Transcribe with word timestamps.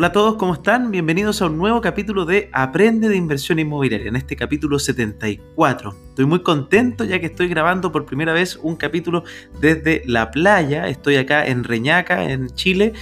Hola 0.00 0.06
a 0.06 0.12
todos, 0.12 0.36
¿cómo 0.36 0.54
están? 0.54 0.90
Bienvenidos 0.90 1.42
a 1.42 1.46
un 1.48 1.58
nuevo 1.58 1.82
capítulo 1.82 2.24
de 2.24 2.48
Aprende 2.54 3.10
de 3.10 3.16
Inversión 3.16 3.58
Inmobiliaria, 3.58 4.08
en 4.08 4.16
este 4.16 4.34
capítulo 4.34 4.78
74. 4.78 5.94
Estoy 6.08 6.24
muy 6.24 6.42
contento 6.42 7.04
ya 7.04 7.20
que 7.20 7.26
estoy 7.26 7.48
grabando 7.48 7.92
por 7.92 8.06
primera 8.06 8.32
vez 8.32 8.58
un 8.62 8.76
capítulo 8.76 9.24
desde 9.60 10.02
la 10.06 10.30
playa. 10.30 10.88
Estoy 10.88 11.16
acá 11.16 11.46
en 11.46 11.64
Reñaca, 11.64 12.30
en 12.30 12.48
Chile, 12.54 12.94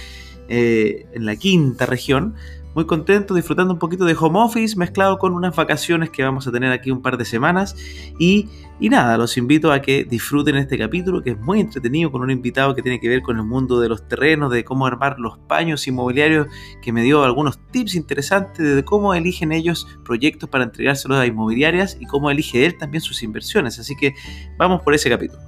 eh, 0.49 1.05
en 1.13 1.25
la 1.25 1.37
quinta 1.37 1.85
región 1.85 2.35
muy 2.79 2.85
contento, 2.85 3.33
disfrutando 3.33 3.73
un 3.73 3.79
poquito 3.79 4.05
de 4.05 4.15
home 4.17 4.39
office 4.39 4.77
mezclado 4.77 5.17
con 5.17 5.33
unas 5.33 5.53
vacaciones 5.53 6.11
que 6.11 6.23
vamos 6.23 6.47
a 6.47 6.51
tener 6.53 6.71
aquí 6.71 6.91
un 6.91 7.01
par 7.01 7.17
de 7.17 7.25
semanas. 7.25 7.75
Y, 8.17 8.47
nada, 8.79 9.17
los 9.17 9.35
invito 9.35 9.73
a 9.73 9.81
que 9.81 10.05
disfruten 10.05 10.55
este 10.55 10.77
capítulo 10.77 11.21
que 11.21 11.31
es 11.31 11.37
muy 11.37 11.59
entretenido 11.59 12.09
con 12.09 12.21
un 12.21 12.31
invitado 12.31 12.73
que 12.75 12.81
tiene 12.81 13.01
que 13.01 13.09
ver 13.09 13.21
con 13.21 13.35
el 13.35 13.43
mundo 13.43 13.81
de 13.81 13.89
los 13.89 14.07
terrenos, 14.07 14.49
de 14.49 14.63
cómo 14.63 14.85
armar 14.85 15.19
los 15.19 15.37
paños 15.39 15.85
inmobiliarios, 15.89 16.47
que 16.81 16.93
me 16.93 17.03
dio 17.03 17.25
algunos 17.25 17.59
tips 17.69 17.95
interesantes 17.95 18.77
de 18.77 18.85
cómo 18.85 19.13
eligen 19.13 19.51
ellos 19.51 19.85
proyectos 20.05 20.47
para 20.47 20.63
entregárselos 20.63 21.17
a 21.17 21.25
inmobiliarias 21.25 21.97
y 21.99 22.05
cómo 22.05 22.31
elige 22.31 22.65
él 22.65 22.77
también 22.77 23.01
sus 23.01 23.23
inversiones. 23.23 23.77
Así 23.77 23.93
que 23.97 24.13
vamos 24.57 24.83
por 24.83 24.93
ese 24.93 25.09
capítulo. 25.09 25.41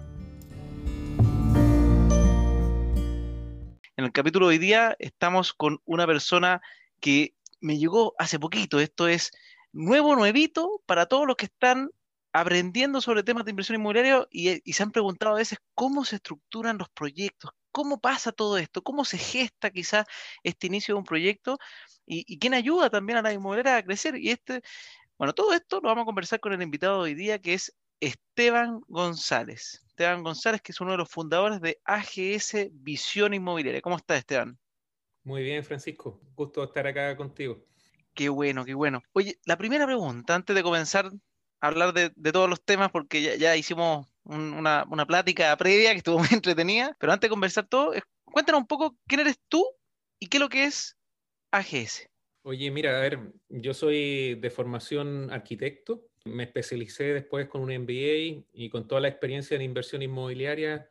En 3.95 4.03
el 4.03 4.11
capítulo 4.11 4.47
de 4.47 4.55
hoy 4.55 4.57
día 4.57 4.97
estamos 4.99 5.53
con 5.53 5.79
una 5.85 6.05
persona 6.05 6.61
que 7.01 7.35
me 7.59 7.77
llegó 7.77 8.15
hace 8.17 8.39
poquito. 8.39 8.79
Esto 8.79 9.07
es 9.07 9.31
nuevo, 9.73 10.15
nuevito 10.15 10.81
para 10.85 11.05
todos 11.07 11.27
los 11.27 11.35
que 11.35 11.45
están 11.45 11.89
aprendiendo 12.33 13.01
sobre 13.01 13.23
temas 13.23 13.43
de 13.45 13.51
inversión 13.51 13.75
inmobiliaria 13.75 14.25
y, 14.31 14.73
se 14.73 14.83
han 14.83 14.91
preguntado 14.91 15.33
a 15.33 15.39
veces 15.39 15.59
cómo 15.73 16.05
se 16.05 16.17
estructuran 16.17 16.77
los 16.77 16.89
proyectos, 16.89 17.51
cómo 17.71 17.99
pasa 17.99 18.31
todo 18.31 18.57
esto, 18.57 18.81
cómo 18.83 19.03
se 19.03 19.17
gesta 19.17 19.69
quizás 19.69 20.05
este 20.43 20.67
inicio 20.67 20.95
de 20.95 20.99
un 20.99 21.05
proyecto 21.05 21.57
y, 22.05 22.39
quién 22.39 22.53
ayuda 22.53 22.89
también 22.89 23.17
a 23.17 23.21
la 23.21 23.33
inmobiliaria 23.33 23.77
a 23.77 23.83
crecer. 23.83 24.15
Y 24.17 24.31
este, 24.31 24.61
bueno, 25.17 25.33
todo 25.33 25.53
esto 25.53 25.81
lo 25.81 25.89
vamos 25.89 26.03
a 26.03 26.05
conversar 26.05 26.39
con 26.39 26.53
el 26.53 26.61
invitado 26.61 27.03
de 27.03 27.11
hoy 27.11 27.15
día 27.15 27.39
que 27.39 27.53
es 27.55 27.75
Esteban 27.99 28.81
González. 28.87 29.83
Esteban 29.87 30.23
González, 30.23 30.61
que 30.61 30.71
es 30.71 30.81
uno 30.81 30.91
de 30.91 30.97
los 30.97 31.09
fundadores 31.09 31.61
de 31.61 31.79
AGS 31.85 32.69
Visión 32.71 33.33
Inmobiliaria. 33.33 33.81
¿Cómo 33.81 33.97
está, 33.97 34.15
Esteban? 34.15 34.57
Muy 35.23 35.43
bien, 35.43 35.63
Francisco. 35.63 36.19
Gusto 36.35 36.63
estar 36.63 36.87
acá 36.87 37.15
contigo. 37.15 37.63
Qué 38.13 38.29
bueno, 38.29 38.65
qué 38.65 38.73
bueno. 38.73 39.01
Oye, 39.13 39.37
la 39.45 39.57
primera 39.57 39.85
pregunta, 39.85 40.35
antes 40.35 40.55
de 40.55 40.63
comenzar 40.63 41.11
a 41.59 41.67
hablar 41.67 41.93
de, 41.93 42.09
todos 42.31 42.49
los 42.49 42.63
temas, 42.63 42.91
porque 42.91 43.37
ya, 43.37 43.55
hicimos 43.55 44.07
una, 44.23 44.85
plática 45.07 45.55
previa 45.57 45.91
que 45.91 45.97
estuvo 45.97 46.17
muy 46.19 46.29
entretenida, 46.31 46.95
pero 46.99 47.13
antes 47.13 47.27
de 47.27 47.31
conversar 47.31 47.67
todo, 47.67 47.93
cuéntanos 48.25 48.61
un 48.61 48.67
poco 48.67 48.97
quién 49.07 49.21
eres 49.21 49.39
tú 49.47 49.65
y 50.19 50.27
qué 50.27 50.37
es 50.37 50.41
lo 50.41 50.49
que 50.49 50.65
es 50.65 50.97
AGS. 51.51 52.07
Oye, 52.43 52.71
mira, 52.71 52.97
a 52.97 53.01
ver, 53.01 53.19
yo 53.49 53.73
soy 53.73 54.35
de 54.35 54.49
formación 54.49 55.31
arquitecto, 55.31 56.07
me 56.25 56.43
especialicé 56.43 57.13
después 57.13 57.47
con 57.47 57.61
un 57.61 57.71
MBA 57.71 58.45
y 58.51 58.69
con 58.69 58.87
toda 58.87 59.01
la 59.01 59.07
experiencia 59.07 59.55
en 59.55 59.61
inversión 59.61 60.01
inmobiliaria, 60.01 60.89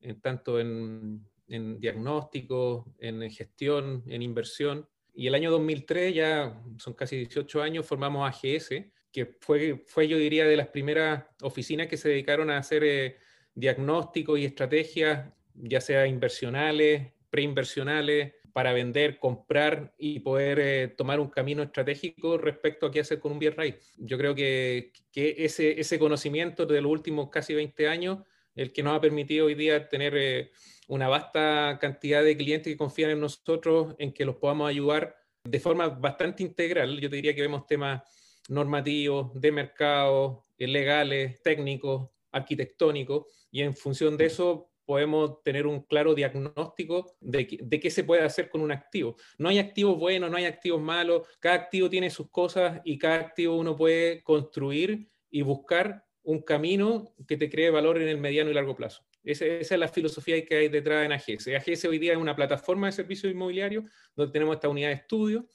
en, 0.00 0.20
tanto 0.20 0.60
en 0.60 1.26
en 1.50 1.80
diagnóstico, 1.80 2.94
en 2.98 3.28
gestión, 3.30 4.04
en 4.06 4.22
inversión. 4.22 4.88
Y 5.12 5.26
el 5.26 5.34
año 5.34 5.50
2003, 5.50 6.14
ya 6.14 6.62
son 6.78 6.94
casi 6.94 7.16
18 7.16 7.60
años, 7.60 7.84
formamos 7.84 8.26
AGS, 8.26 8.84
que 9.12 9.36
fue, 9.40 9.82
fue 9.86 10.06
yo 10.06 10.16
diría, 10.16 10.46
de 10.46 10.56
las 10.56 10.68
primeras 10.68 11.24
oficinas 11.42 11.88
que 11.88 11.96
se 11.96 12.08
dedicaron 12.08 12.50
a 12.50 12.58
hacer 12.58 12.84
eh, 12.84 13.16
diagnósticos 13.54 14.38
y 14.38 14.44
estrategias, 14.44 15.32
ya 15.54 15.80
sea 15.80 16.06
inversionales, 16.06 17.12
preinversionales, 17.28 18.34
para 18.52 18.72
vender, 18.72 19.18
comprar 19.18 19.94
y 19.98 20.20
poder 20.20 20.58
eh, 20.60 20.88
tomar 20.88 21.20
un 21.20 21.30
camino 21.30 21.62
estratégico 21.62 22.38
respecto 22.38 22.86
a 22.86 22.90
qué 22.90 23.00
hacer 23.00 23.18
con 23.18 23.32
un 23.32 23.38
bien 23.38 23.56
raíz. 23.56 23.76
Yo 23.96 24.18
creo 24.18 24.34
que, 24.34 24.92
que 25.12 25.34
ese, 25.38 25.80
ese 25.80 25.98
conocimiento 25.98 26.66
de 26.66 26.80
los 26.80 26.90
últimos 26.90 27.30
casi 27.30 27.54
20 27.54 27.88
años, 27.88 28.18
el 28.54 28.72
que 28.72 28.82
nos 28.82 28.96
ha 28.96 29.00
permitido 29.00 29.46
hoy 29.46 29.56
día 29.56 29.88
tener... 29.88 30.16
Eh, 30.16 30.52
una 30.90 31.08
vasta 31.08 31.78
cantidad 31.80 32.24
de 32.24 32.36
clientes 32.36 32.72
que 32.72 32.76
confían 32.76 33.12
en 33.12 33.20
nosotros, 33.20 33.94
en 33.98 34.12
que 34.12 34.24
los 34.24 34.36
podamos 34.36 34.68
ayudar 34.68 35.16
de 35.44 35.60
forma 35.60 35.88
bastante 35.88 36.42
integral. 36.42 36.98
Yo 36.98 37.08
te 37.08 37.16
diría 37.16 37.34
que 37.34 37.42
vemos 37.42 37.64
temas 37.66 38.02
normativos, 38.48 39.30
de 39.40 39.52
mercado, 39.52 40.46
eh, 40.58 40.66
legales, 40.66 41.40
técnicos, 41.42 42.10
arquitectónicos, 42.32 43.26
y 43.52 43.62
en 43.62 43.76
función 43.76 44.16
de 44.16 44.26
eso 44.26 44.72
podemos 44.84 45.40
tener 45.44 45.68
un 45.68 45.82
claro 45.82 46.12
diagnóstico 46.12 47.14
de, 47.20 47.46
qué 47.46 47.90
se 47.90 48.02
puede 48.02 48.22
hacer 48.22 48.50
con 48.50 48.60
un 48.60 48.72
activo. 48.72 49.16
No 49.38 49.48
hay 49.48 49.60
activos 49.60 49.96
buenos, 49.96 50.28
no 50.28 50.36
hay 50.36 50.46
activos 50.46 50.80
malos, 50.80 51.28
cada 51.38 51.54
activo 51.54 51.88
tiene 51.88 52.10
sus 52.10 52.30
cosas 52.30 52.80
y 52.84 52.98
cada 52.98 53.14
activo 53.14 53.56
uno 53.56 53.76
puede 53.76 54.24
construir 54.24 55.06
y 55.30 55.42
buscar 55.42 56.04
un 56.24 56.42
camino 56.42 57.14
que 57.28 57.36
te 57.36 57.48
cree 57.48 57.70
valor 57.70 58.02
en 58.02 58.08
el 58.08 58.18
mediano 58.18 58.50
y 58.50 58.54
largo 58.54 58.74
plazo. 58.74 59.04
Esa, 59.22 59.44
es 59.44 59.70
la 59.72 59.88
filosofía 59.88 60.44
que 60.44 60.56
hay 60.56 60.68
detrás 60.68 61.04
en 61.04 61.12
AGS. 61.12 61.48
AGS 61.48 61.84
hoy 61.86 61.98
día 61.98 62.12
es 62.12 62.18
una 62.18 62.34
plataforma 62.34 62.86
de 62.86 62.92
servicios 62.92 63.30
inmobiliarios 63.30 63.84
donde 64.16 64.32
tenemos 64.32 64.54
esta 64.54 64.68
unidad 64.68 64.88
de 64.88 64.94
estudio, 64.94 65.48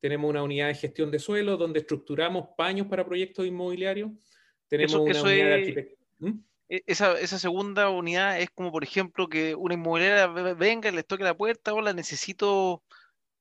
tenemos 0.00 0.30
una 0.30 0.42
unidad 0.42 0.68
de 0.68 0.74
gestión 0.74 1.10
de 1.10 1.18
suelo 1.18 1.56
donde 1.56 1.80
estructuramos 1.80 2.50
paños 2.56 2.86
para 2.86 3.04
proyectos 3.04 3.46
inmobiliarios, 3.46 4.10
tenemos 4.68 4.94
una 4.94 5.22
unidad 5.22 5.46
de 5.46 5.54
arquitectura. 5.54 5.98
¿Mm? 6.18 6.40
E, 6.68 6.82
esa, 6.86 7.18
esa, 7.18 7.38
segunda 7.38 7.88
unidad 7.90 8.40
es 8.40 8.50
como, 8.50 8.70
por 8.70 8.84
ejemplo, 8.84 9.28
que 9.28 9.54
una 9.54 9.74
inmobiliaria 9.74 10.26
venga 10.54 10.88
y 10.88 10.92
les 10.92 11.06
toque 11.06 11.24
la 11.24 11.36
puerta, 11.36 11.74
hola, 11.74 11.92
necesito 11.92 12.82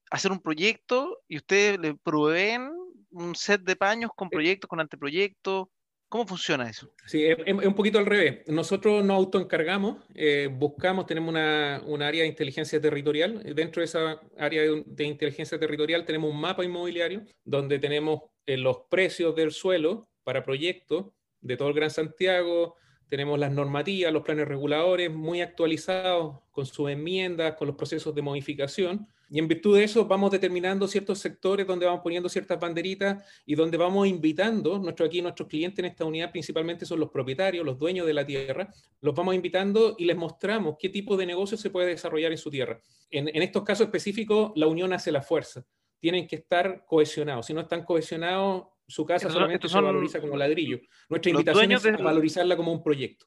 hacer 0.09 0.31
un 0.31 0.39
proyecto 0.39 1.21
y 1.27 1.37
ustedes 1.37 1.79
le 1.79 1.95
proveen 1.95 2.71
un 3.11 3.35
set 3.35 3.61
de 3.61 3.75
paños 3.75 4.11
con 4.15 4.27
eh, 4.27 4.31
proyectos, 4.31 4.67
con 4.67 4.79
anteproyectos. 4.79 5.67
¿Cómo 6.09 6.25
funciona 6.25 6.69
eso? 6.69 6.93
Sí, 7.05 7.25
es, 7.25 7.37
un 7.47 7.75
poquito 7.75 7.99
al 7.99 8.05
revés. 8.05 8.47
Nosotros 8.47 9.03
nos 9.03 9.17
autoencargamos, 9.17 9.97
eh, 10.15 10.49
buscamos, 10.51 11.05
tenemos 11.05 11.29
una, 11.29 12.07
área 12.07 12.23
de 12.23 12.27
inteligencia 12.27 12.79
territorial. 12.79 13.43
Dentro 13.55 13.81
de 13.81 13.85
esa 13.85 14.21
área 14.37 14.61
de, 14.61 15.03
inteligencia 15.03 15.59
territorial 15.59 16.05
tenemos 16.05 16.31
un 16.31 16.39
mapa 16.39 16.63
inmobiliario 16.63 17.23
donde 17.43 17.77
tenemos 17.79 18.21
eh, 18.45 18.55
los 18.55 18.83
precios 18.89 19.35
del 19.35 19.51
suelo 19.51 20.09
para 20.23 20.43
proyectos 20.43 21.07
de 21.41 21.57
todo 21.57 21.67
el 21.69 21.73
Gran 21.73 21.91
Santiago, 21.91 22.75
tenemos 23.09 23.39
las 23.39 23.51
normativas, 23.51 24.11
los 24.11 24.23
planes 24.23 24.47
reguladores 24.47 25.11
muy 25.11 25.41
actualizados 25.41 26.39
con 26.51 26.65
sus 26.65 26.89
enmiendas, 26.89 27.55
con 27.55 27.67
los 27.67 27.77
procesos 27.77 28.13
de 28.13 28.21
modificación. 28.21 29.07
Y 29.29 29.39
en 29.39 29.47
virtud 29.47 29.77
de 29.77 29.83
eso 29.83 30.05
vamos 30.05 30.31
determinando 30.31 30.87
ciertos 30.87 31.19
sectores 31.19 31.67
donde 31.67 31.85
vamos 31.85 32.01
poniendo 32.01 32.29
ciertas 32.29 32.59
banderitas 32.59 33.23
y 33.45 33.55
donde 33.55 33.77
vamos 33.77 34.07
invitando, 34.07 34.79
nuestro, 34.79 35.05
aquí 35.05 35.21
nuestros 35.21 35.49
clientes 35.49 35.79
en 35.79 35.85
esta 35.85 36.05
unidad 36.05 36.31
principalmente 36.31 36.85
son 36.85 36.99
los 36.99 37.09
propietarios, 37.09 37.65
los 37.65 37.77
dueños 37.77 38.07
de 38.07 38.13
la 38.13 38.25
tierra, 38.25 38.73
los 39.01 39.13
vamos 39.13 39.35
invitando 39.35 39.95
y 39.97 40.05
les 40.05 40.15
mostramos 40.15 40.77
qué 40.79 40.89
tipo 40.89 41.17
de 41.17 41.25
negocio 41.25 41.57
se 41.57 41.69
puede 41.69 41.87
desarrollar 41.87 42.31
en 42.31 42.37
su 42.37 42.49
tierra. 42.49 42.79
En, 43.09 43.27
en 43.27 43.41
estos 43.41 43.63
casos 43.63 43.87
específicos, 43.87 44.51
la 44.55 44.67
unión 44.67 44.93
hace 44.93 45.11
la 45.11 45.21
fuerza. 45.21 45.65
Tienen 45.99 46.27
que 46.27 46.37
estar 46.37 46.85
cohesionados. 46.85 47.47
Si 47.47 47.53
no 47.53 47.61
están 47.61 47.83
cohesionados, 47.83 48.67
su 48.87 49.05
casa 49.05 49.29
solamente 49.29 49.67
se 49.67 49.79
valoriza 49.79 50.21
como 50.21 50.37
ladrillo. 50.37 50.79
Nuestra 51.09 51.31
invitación 51.31 51.71
es 51.71 51.83
valorizarla 52.03 52.55
como 52.55 52.71
un 52.71 52.81
proyecto. 52.81 53.25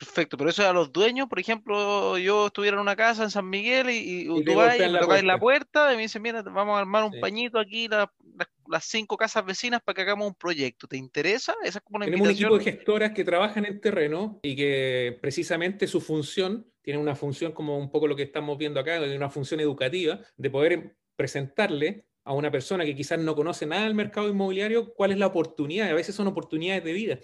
Perfecto, 0.00 0.38
pero 0.38 0.48
eso 0.48 0.66
a 0.66 0.72
los 0.72 0.90
dueños, 0.90 1.28
por 1.28 1.38
ejemplo, 1.38 2.16
yo 2.16 2.46
estuviera 2.46 2.74
en 2.74 2.80
una 2.80 2.96
casa 2.96 3.22
en 3.22 3.30
San 3.30 3.46
Miguel 3.46 3.90
y, 3.90 4.24
tú 4.46 4.54
vas 4.54 4.74
y 4.74 4.80
me 4.80 5.22
la 5.22 5.38
puerta 5.38 5.92
y 5.92 5.96
me 5.96 6.02
dicen, 6.02 6.22
mira, 6.22 6.40
vamos 6.40 6.74
a 6.74 6.80
armar 6.80 7.04
un 7.04 7.20
pañito 7.20 7.58
aquí, 7.58 7.86
las 7.86 8.84
cinco 8.86 9.18
casas 9.18 9.44
vecinas 9.44 9.82
para 9.84 9.94
que 9.94 10.00
hagamos 10.00 10.26
un 10.26 10.34
proyecto. 10.34 10.86
¿Te 10.88 10.96
interesa? 10.96 11.54
Esa 11.62 11.80
es 11.80 11.84
como 11.84 11.98
una 11.98 12.06
Tenemos 12.06 12.28
un 12.28 12.32
equipo 12.32 12.56
de 12.56 12.64
gestoras 12.64 13.12
que 13.12 13.24
trabajan 13.24 13.66
en 13.66 13.78
terreno 13.78 14.40
y 14.42 14.56
que 14.56 15.18
precisamente 15.20 15.86
su 15.86 16.00
función, 16.00 16.66
tiene 16.80 16.98
una 16.98 17.14
función 17.14 17.52
como 17.52 17.76
un 17.76 17.90
poco 17.90 18.06
lo 18.06 18.16
que 18.16 18.22
estamos 18.22 18.56
viendo 18.56 18.80
acá, 18.80 18.98
una 19.02 19.28
función 19.28 19.60
educativa, 19.60 20.18
de 20.38 20.48
poder 20.48 20.96
presentarle 21.14 22.06
a 22.24 22.32
una 22.32 22.50
persona 22.50 22.86
que 22.86 22.94
quizás 22.94 23.18
no 23.18 23.34
conoce 23.34 23.66
nada 23.66 23.84
del 23.84 23.94
mercado 23.94 24.30
inmobiliario 24.30 24.94
cuál 24.94 25.12
es 25.12 25.18
la 25.18 25.26
oportunidad. 25.26 25.90
A 25.90 25.94
veces 25.94 26.14
son 26.14 26.26
oportunidades 26.26 26.84
de 26.84 26.92
vida. 26.94 27.18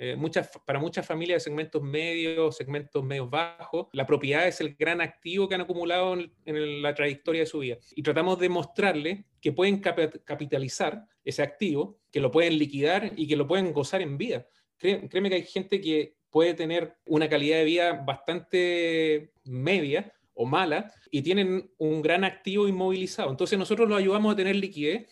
Eh, 0.00 0.14
muchas, 0.14 0.48
para 0.64 0.78
muchas 0.78 1.04
familias 1.04 1.36
de 1.36 1.50
segmentos 1.50 1.82
medios, 1.82 2.56
segmentos 2.56 3.02
medios 3.02 3.28
bajos, 3.28 3.88
la 3.92 4.06
propiedad 4.06 4.46
es 4.46 4.60
el 4.60 4.76
gran 4.76 5.00
activo 5.00 5.48
que 5.48 5.56
han 5.56 5.62
acumulado 5.62 6.14
en, 6.44 6.82
la 6.82 6.94
trayectoria 6.94 7.40
de 7.40 7.46
su 7.46 7.58
vida. 7.58 7.78
Y 7.96 8.04
tratamos 8.04 8.38
de 8.38 8.48
mostrarles 8.48 9.24
que 9.40 9.50
pueden 9.50 9.80
capitalizar 9.80 11.04
ese 11.24 11.42
activo, 11.42 11.98
que 12.12 12.20
lo 12.20 12.30
pueden 12.30 12.58
liquidar 12.58 13.12
y 13.16 13.26
que 13.26 13.34
lo 13.34 13.48
pueden 13.48 13.72
gozar 13.72 14.00
en 14.00 14.16
vida. 14.16 14.46
créeme 14.78 15.30
que 15.30 15.34
hay 15.34 15.42
gente 15.42 15.80
que 15.80 16.14
puede 16.30 16.54
tener 16.54 16.96
una 17.04 17.28
calidad 17.28 17.58
de 17.58 17.64
vida 17.64 17.92
bastante 17.94 19.32
media 19.44 20.12
o 20.32 20.46
mala 20.46 20.92
y 21.10 21.22
tienen 21.22 21.72
un 21.78 22.02
gran 22.02 22.22
activo 22.22 22.68
inmovilizado. 22.68 23.30
Entonces 23.30 23.58
nosotros 23.58 23.88
los 23.88 23.98
ayudamos 23.98 24.32
a 24.32 24.36
tener 24.36 24.54
liquidez 24.54 25.08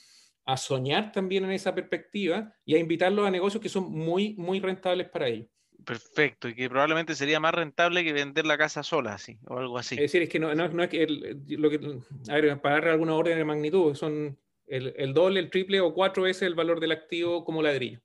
a 0.47 0.57
soñar 0.57 1.13
también 1.13 1.45
en 1.45 1.51
esa 1.51 1.75
perspectiva 1.75 2.55
y 2.65 2.77
a 2.77 2.79
invitarlos 2.79 3.27
a 3.27 3.31
negocios 3.31 3.61
que 3.61 3.69
son 3.69 3.91
muy, 3.91 4.35
muy 4.37 4.61
rentables 4.61 5.09
para 5.09 5.29
ellos. 5.29 5.49
Perfecto, 5.85 6.49
y 6.49 6.55
que 6.55 6.69
probablemente 6.69 7.15
sería 7.15 7.39
más 7.39 7.55
rentable 7.55 8.03
que 8.03 8.13
vender 8.13 8.47
la 8.47 8.57
casa 8.57 8.83
sola, 8.83 9.15
así, 9.15 9.39
o 9.47 9.59
algo 9.59 9.79
así. 9.79 9.97
Es 9.97 10.03
decir, 10.03 10.23
es 10.23 10.29
que 10.29 10.39
no, 10.39 10.55
no, 10.55 10.83
es 10.83 10.89
que, 10.89 11.07
lo 11.07 11.71
que, 11.71 12.01
a 12.29 12.35
ver, 12.35 12.61
para 12.61 12.77
dar 12.77 12.89
alguna 12.89 13.15
orden 13.15 13.37
de 13.39 13.45
magnitud, 13.45 13.95
son 13.95 14.39
el, 14.67 14.95
el, 14.97 15.13
doble, 15.13 15.41
el 15.41 15.51
triple 15.51 15.81
o 15.81 15.93
cuatro 15.93 16.23
veces 16.23 16.43
el 16.43 16.55
valor 16.55 16.81
del 16.81 16.93
activo 16.93 17.45
como 17.45 17.63
ladrillo. 17.63 18.01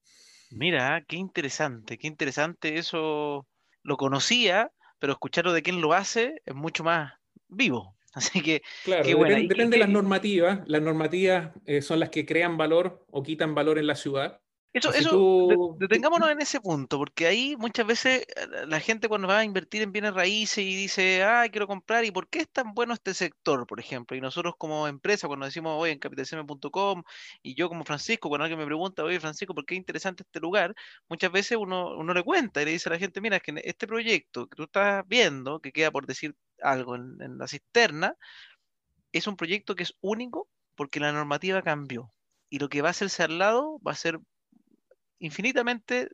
Mira, 0.51 1.03
qué 1.07 1.15
interesante, 1.15 1.97
qué 1.97 2.07
interesante 2.07 2.77
eso. 2.77 3.47
Lo 3.83 3.97
conocía, 3.97 4.71
pero 4.99 5.13
escucharlo 5.13 5.53
de 5.53 5.63
quién 5.63 5.81
lo 5.81 5.93
hace 5.93 6.41
es 6.45 6.53
mucho 6.53 6.83
más 6.83 7.13
vivo. 7.47 7.95
Así 8.13 8.41
que, 8.41 8.61
claro, 8.83 9.03
depende, 9.05 9.77
de 9.77 9.77
las 9.77 9.89
normativas. 9.89 10.61
Las 10.65 10.81
normativas 10.81 11.51
eh, 11.65 11.81
son 11.81 11.99
las 11.99 12.09
que 12.09 12.25
crean 12.25 12.57
valor 12.57 13.05
o 13.09 13.23
quitan 13.23 13.55
valor 13.55 13.77
en 13.77 13.87
la 13.87 13.95
ciudad. 13.95 14.41
Eso, 14.73 14.93
eso 14.93 15.75
detengámonos 15.77 16.31
en 16.31 16.39
ese 16.39 16.61
punto, 16.61 16.97
porque 16.97 17.27
ahí 17.27 17.57
muchas 17.57 17.85
veces 17.85 18.21
eh, 18.21 18.47
la 18.67 18.79
gente 18.79 19.09
cuando 19.09 19.27
va 19.27 19.39
a 19.39 19.43
invertir 19.43 19.81
en 19.81 19.91
bienes 19.91 20.13
raíces 20.13 20.59
y 20.59 20.73
dice, 20.73 21.23
ah, 21.23 21.45
quiero 21.51 21.67
comprar, 21.67 22.05
¿y 22.05 22.11
por 22.11 22.29
qué 22.29 22.39
es 22.39 22.49
tan 22.49 22.73
bueno 22.73 22.93
este 22.93 23.13
sector, 23.13 23.67
por 23.67 23.81
ejemplo? 23.81 24.15
Y 24.15 24.21
nosotros 24.21 24.53
como 24.57 24.87
empresa, 24.87 25.27
cuando 25.27 25.45
decimos, 25.45 25.73
hoy 25.77 25.91
en 25.91 25.99
capitalcm.com, 25.99 27.03
y 27.43 27.55
yo 27.55 27.67
como 27.67 27.83
Francisco, 27.83 28.29
cuando 28.29 28.45
alguien 28.45 28.59
me 28.59 28.65
pregunta, 28.65 29.03
oye, 29.03 29.19
Francisco, 29.19 29.53
¿por 29.53 29.65
qué 29.65 29.75
es 29.75 29.79
interesante 29.79 30.23
este 30.23 30.39
lugar? 30.39 30.73
Muchas 31.09 31.33
veces 31.33 31.57
uno, 31.57 31.97
uno 31.97 32.13
le 32.13 32.23
cuenta 32.23 32.61
y 32.61 32.65
le 32.65 32.71
dice 32.71 32.87
a 32.87 32.93
la 32.93 32.99
gente, 32.99 33.19
mira, 33.19 33.37
es 33.37 33.43
que 33.43 33.53
este 33.65 33.87
proyecto 33.87 34.47
que 34.47 34.55
tú 34.55 34.63
estás 34.63 35.05
viendo, 35.05 35.59
que 35.59 35.73
queda 35.73 35.91
por 35.91 36.07
decir 36.07 36.33
algo 36.61 36.95
en, 36.95 37.17
en 37.21 37.37
la 37.37 37.47
cisterna, 37.47 38.15
es 39.11 39.27
un 39.27 39.35
proyecto 39.35 39.75
que 39.75 39.83
es 39.83 39.93
único 40.01 40.47
porque 40.75 40.99
la 40.99 41.11
normativa 41.11 41.61
cambió. 41.61 42.11
Y 42.49 42.59
lo 42.59 42.69
que 42.69 42.81
va 42.81 42.89
a 42.89 42.91
hacerse 42.91 43.23
al 43.23 43.37
lado 43.37 43.79
va 43.85 43.91
a 43.91 43.95
ser 43.95 44.19
infinitamente 45.19 46.09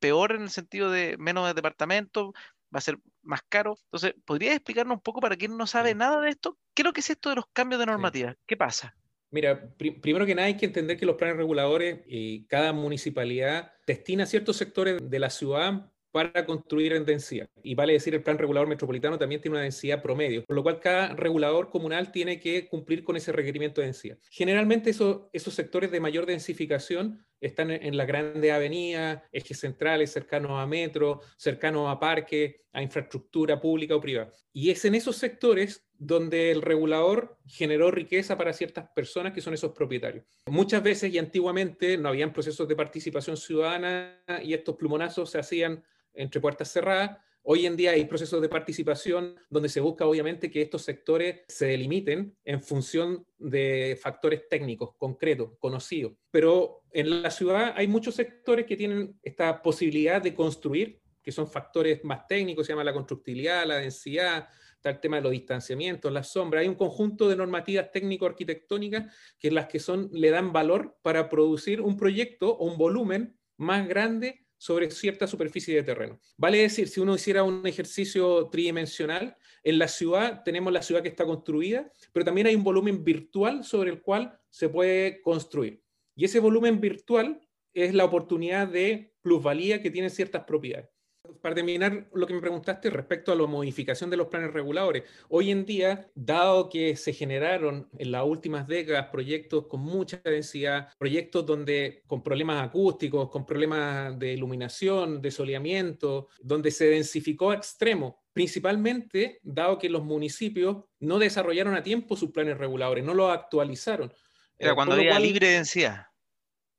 peor 0.00 0.32
en 0.32 0.42
el 0.42 0.50
sentido 0.50 0.90
de 0.90 1.16
menos 1.18 1.46
de 1.46 1.54
departamentos, 1.54 2.32
va 2.74 2.78
a 2.78 2.80
ser 2.80 2.98
más 3.22 3.42
caro. 3.48 3.78
Entonces, 3.84 4.14
¿podrías 4.24 4.54
explicarnos 4.54 4.96
un 4.96 5.02
poco 5.02 5.20
para 5.20 5.36
quien 5.36 5.56
no 5.56 5.66
sabe 5.66 5.94
nada 5.94 6.20
de 6.20 6.30
esto? 6.30 6.58
¿Qué 6.74 6.82
es 6.82 6.86
lo 6.86 6.92
que 6.92 7.00
es 7.00 7.10
esto 7.10 7.30
de 7.30 7.36
los 7.36 7.46
cambios 7.52 7.80
de 7.80 7.86
normativa? 7.86 8.34
¿Qué 8.46 8.56
pasa? 8.56 8.96
Mira, 9.30 9.74
primero 9.76 10.24
que 10.24 10.34
nada 10.34 10.46
hay 10.46 10.56
que 10.56 10.66
entender 10.66 10.96
que 10.96 11.06
los 11.06 11.16
planes 11.16 11.36
reguladores 11.36 12.00
y 12.06 12.46
cada 12.46 12.72
municipalidad 12.72 13.72
destina 13.86 14.24
ciertos 14.24 14.56
sectores 14.56 14.98
de 15.10 15.18
la 15.18 15.30
ciudad 15.30 15.92
para 16.16 16.46
construir 16.46 16.94
en 16.94 17.04
densidad. 17.04 17.46
Y 17.62 17.74
vale 17.74 17.92
decir, 17.92 18.14
el 18.14 18.22
plan 18.22 18.38
regulador 18.38 18.66
metropolitano 18.66 19.18
también 19.18 19.42
tiene 19.42 19.56
una 19.56 19.64
densidad 19.64 20.00
promedio, 20.00 20.46
por 20.46 20.56
lo 20.56 20.62
cual 20.62 20.80
cada 20.80 21.14
regulador 21.14 21.68
comunal 21.68 22.10
tiene 22.10 22.40
que 22.40 22.68
cumplir 22.68 23.04
con 23.04 23.16
ese 23.16 23.32
requerimiento 23.32 23.82
de 23.82 23.88
densidad. 23.88 24.16
Generalmente 24.30 24.88
esos 24.88 25.54
sectores 25.54 25.90
de 25.90 26.00
mayor 26.00 26.24
densificación 26.24 27.22
están 27.38 27.70
en 27.70 27.98
las 27.98 28.06
grandes 28.06 28.50
avenidas, 28.50 29.24
ejes 29.30 29.60
centrales, 29.60 30.10
cercanos 30.10 30.52
a 30.52 30.66
metro, 30.66 31.20
cercanos 31.36 31.86
a 31.90 32.00
parques, 32.00 32.56
a 32.72 32.80
infraestructura 32.80 33.60
pública 33.60 33.94
o 33.94 34.00
privada. 34.00 34.32
Y 34.54 34.70
es 34.70 34.86
en 34.86 34.94
esos 34.94 35.16
sectores 35.16 35.86
donde 35.98 36.50
el 36.50 36.62
regulador 36.62 37.36
generó 37.46 37.90
riqueza 37.90 38.38
para 38.38 38.54
ciertas 38.54 38.88
personas 38.94 39.34
que 39.34 39.42
son 39.42 39.52
esos 39.52 39.72
propietarios. 39.72 40.24
Muchas 40.46 40.82
veces 40.82 41.12
y 41.12 41.18
antiguamente 41.18 41.98
no 41.98 42.08
habían 42.08 42.32
procesos 42.32 42.66
de 42.66 42.74
participación 42.74 43.36
ciudadana 43.36 44.18
y 44.42 44.54
estos 44.54 44.76
plumonazos 44.76 45.30
se 45.30 45.38
hacían 45.38 45.84
entre 46.16 46.40
puertas 46.40 46.72
cerradas. 46.72 47.18
Hoy 47.42 47.64
en 47.64 47.76
día 47.76 47.92
hay 47.92 48.04
procesos 48.06 48.42
de 48.42 48.48
participación 48.48 49.36
donde 49.48 49.68
se 49.68 49.78
busca 49.78 50.04
obviamente 50.04 50.50
que 50.50 50.62
estos 50.62 50.82
sectores 50.82 51.42
se 51.46 51.66
delimiten 51.66 52.36
en 52.44 52.60
función 52.60 53.24
de 53.38 53.96
factores 54.02 54.48
técnicos, 54.48 54.96
concretos, 54.98 55.52
conocidos. 55.60 56.14
Pero 56.32 56.82
en 56.90 57.22
la 57.22 57.30
ciudad 57.30 57.72
hay 57.76 57.86
muchos 57.86 58.16
sectores 58.16 58.66
que 58.66 58.76
tienen 58.76 59.18
esta 59.22 59.62
posibilidad 59.62 60.20
de 60.20 60.34
construir, 60.34 61.00
que 61.22 61.30
son 61.30 61.48
factores 61.48 62.02
más 62.02 62.26
técnicos, 62.26 62.66
se 62.66 62.72
llama 62.72 62.82
la 62.82 62.92
constructibilidad, 62.92 63.64
la 63.64 63.76
densidad, 63.76 64.48
está 64.74 64.90
el 64.90 65.00
tema 65.00 65.16
de 65.16 65.22
los 65.22 65.32
distanciamientos, 65.32 66.12
las 66.12 66.28
sombras. 66.28 66.62
Hay 66.62 66.68
un 66.68 66.74
conjunto 66.74 67.28
de 67.28 67.36
normativas 67.36 67.92
técnico-arquitectónicas 67.92 69.14
que 69.38 69.50
las 69.50 69.66
que 69.66 69.78
son, 69.78 70.08
le 70.12 70.30
dan 70.30 70.52
valor 70.52 70.98
para 71.02 71.28
producir 71.28 71.80
un 71.80 71.96
proyecto 71.96 72.56
o 72.56 72.66
un 72.66 72.76
volumen 72.76 73.38
más 73.56 73.86
grande 73.88 74.45
sobre 74.58 74.90
cierta 74.90 75.26
superficie 75.26 75.74
de 75.74 75.82
terreno. 75.82 76.20
Vale 76.36 76.58
decir, 76.58 76.88
si 76.88 77.00
uno 77.00 77.14
hiciera 77.14 77.42
un 77.42 77.66
ejercicio 77.66 78.48
tridimensional, 78.48 79.36
en 79.62 79.78
la 79.78 79.88
ciudad 79.88 80.42
tenemos 80.44 80.72
la 80.72 80.82
ciudad 80.82 81.02
que 81.02 81.08
está 81.08 81.24
construida, 81.24 81.90
pero 82.12 82.24
también 82.24 82.46
hay 82.46 82.54
un 82.54 82.64
volumen 82.64 83.04
virtual 83.04 83.64
sobre 83.64 83.90
el 83.90 84.00
cual 84.00 84.38
se 84.50 84.68
puede 84.68 85.20
construir. 85.22 85.82
Y 86.14 86.24
ese 86.24 86.40
volumen 86.40 86.80
virtual 86.80 87.40
es 87.74 87.94
la 87.94 88.04
oportunidad 88.04 88.68
de 88.68 89.12
plusvalía 89.20 89.82
que 89.82 89.90
tienen 89.90 90.10
ciertas 90.10 90.44
propiedades 90.44 90.95
para 91.40 91.54
terminar 91.54 92.08
lo 92.12 92.26
que 92.26 92.34
me 92.34 92.40
preguntaste 92.40 92.90
respecto 92.90 93.32
a 93.32 93.34
la 93.34 93.46
modificación 93.46 94.10
de 94.10 94.16
los 94.16 94.28
planes 94.28 94.52
reguladores, 94.52 95.04
hoy 95.28 95.50
en 95.50 95.64
día, 95.64 96.08
dado 96.14 96.68
que 96.68 96.96
se 96.96 97.12
generaron 97.12 97.88
en 97.98 98.12
las 98.12 98.24
últimas 98.24 98.66
décadas 98.66 99.08
proyectos 99.10 99.66
con 99.66 99.80
mucha 99.80 100.20
densidad, 100.24 100.88
proyectos 100.98 101.46
donde 101.46 102.02
con 102.06 102.22
problemas 102.22 102.66
acústicos, 102.66 103.30
con 103.30 103.46
problemas 103.46 104.18
de 104.18 104.32
iluminación, 104.32 105.20
de 105.20 105.30
soleamiento, 105.30 106.28
donde 106.40 106.70
se 106.70 106.86
densificó 106.86 107.50
a 107.50 107.56
extremo, 107.56 108.22
principalmente 108.32 109.40
dado 109.42 109.78
que 109.78 109.88
los 109.88 110.04
municipios 110.04 110.84
no 111.00 111.18
desarrollaron 111.18 111.74
a 111.74 111.82
tiempo 111.82 112.16
sus 112.16 112.30
planes 112.30 112.58
reguladores, 112.58 113.04
no 113.04 113.14
los 113.14 113.32
actualizaron. 113.32 114.12
Era 114.58 114.74
cuando 114.74 114.94
había 114.94 115.18
libre 115.18 115.48
densidad 115.48 116.06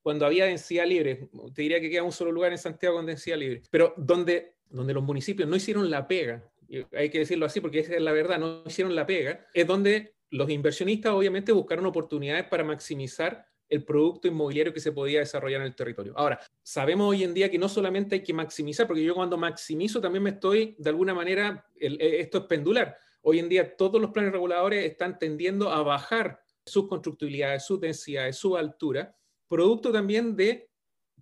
cuando 0.07 0.25
había 0.25 0.45
densidad 0.45 0.85
libre. 0.85 1.27
Te 1.53 1.63
diría 1.63 1.81
que 1.81 1.89
queda 1.89 2.01
un 2.01 2.13
solo 2.13 2.31
lugar 2.31 2.53
en 2.53 2.57
Santiago 2.57 2.95
con 2.95 3.05
densidad 3.05 3.35
libre. 3.35 3.63
Pero 3.69 3.93
donde, 3.97 4.53
donde 4.69 4.93
los 4.93 5.03
municipios 5.03 5.49
no 5.49 5.57
hicieron 5.57 5.91
la 5.91 6.07
pega, 6.07 6.49
hay 6.93 7.09
que 7.09 7.19
decirlo 7.19 7.45
así 7.45 7.59
porque 7.59 7.79
esa 7.79 7.93
es 7.93 8.01
la 8.01 8.13
verdad, 8.13 8.39
no 8.39 8.63
hicieron 8.65 8.95
la 8.95 9.05
pega, 9.05 9.45
es 9.53 9.67
donde 9.67 10.15
los 10.29 10.49
inversionistas 10.49 11.11
obviamente 11.11 11.51
buscaron 11.51 11.85
oportunidades 11.87 12.45
para 12.45 12.63
maximizar 12.63 13.47
el 13.67 13.83
producto 13.83 14.29
inmobiliario 14.29 14.71
que 14.71 14.79
se 14.79 14.93
podía 14.93 15.19
desarrollar 15.19 15.59
en 15.59 15.67
el 15.67 15.75
territorio. 15.75 16.13
Ahora, 16.15 16.39
sabemos 16.63 17.09
hoy 17.09 17.25
en 17.25 17.33
día 17.33 17.51
que 17.51 17.57
no 17.57 17.67
solamente 17.67 18.15
hay 18.15 18.23
que 18.23 18.33
maximizar, 18.33 18.87
porque 18.87 19.03
yo 19.03 19.13
cuando 19.13 19.37
maximizo 19.37 19.99
también 19.99 20.23
me 20.23 20.29
estoy, 20.29 20.77
de 20.79 20.89
alguna 20.89 21.13
manera, 21.13 21.65
eh, 21.75 21.97
esto 22.21 22.37
es 22.37 22.43
pendular. 22.45 22.95
Hoy 23.23 23.39
en 23.39 23.49
día 23.49 23.75
todos 23.75 23.99
los 23.99 24.11
planes 24.11 24.31
reguladores 24.31 24.85
están 24.85 25.19
tendiendo 25.19 25.69
a 25.69 25.83
bajar 25.83 26.39
sus 26.65 26.87
constructibilidades, 26.87 27.65
sus 27.65 27.81
densidades, 27.81 28.37
su 28.37 28.55
altura, 28.55 29.13
producto 29.47 29.91
también 29.91 30.35
de 30.35 30.69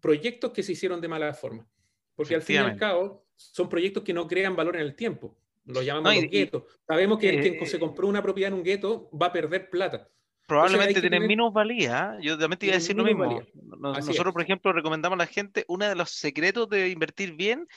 proyectos 0.01 0.51
que 0.51 0.63
se 0.63 0.74
hicieron 0.74 1.01
de 1.01 1.07
mala 1.07 1.33
forma. 1.33 1.68
Porque 2.16 2.36
al 2.36 2.42
fin 2.42 2.56
y 2.56 2.60
al 2.60 2.77
cabo 2.77 3.25
son 3.36 3.68
proyectos 3.69 4.04
que 4.04 4.13
no 4.13 4.27
crean 4.27 4.56
valor 4.56 4.75
en 4.75 4.81
el 4.83 4.95
tiempo. 4.95 5.38
Lo 5.66 5.81
llamamos 5.81 6.16
los 6.16 6.31
guetos. 6.31 6.63
Sabemos 6.88 7.19
que 7.19 7.42
quien 7.42 7.56
eh, 7.56 7.66
se 7.66 7.80
compró 7.80 8.07
una 8.07 8.22
propiedad 8.22 8.50
en 8.50 8.54
un 8.54 8.63
gueto 8.63 9.09
va 9.11 9.28
a 9.28 9.33
perder 9.33 9.69
plata. 9.69 10.07
Probablemente 10.47 11.02
tienen 11.02 11.26
menos 11.26 11.52
valía. 11.52 12.18
Yo 12.21 12.38
también 12.38 12.59
te 12.59 12.68
iba 12.68 12.76
a 12.76 12.78
decir 12.78 12.95
lo 12.95 13.04
mismo. 13.04 13.42
Nosotros, 13.80 14.31
por 14.31 14.44
ejemplo, 14.44 14.71
recomendamos 14.71 15.18
a 15.18 15.23
la 15.23 15.26
gente, 15.26 15.66
uno 15.68 15.88
de 15.88 15.95
los 15.95 16.11
secretos 16.11 16.69
de 16.69 16.90
invertir 16.90 17.33
bien 17.33 17.68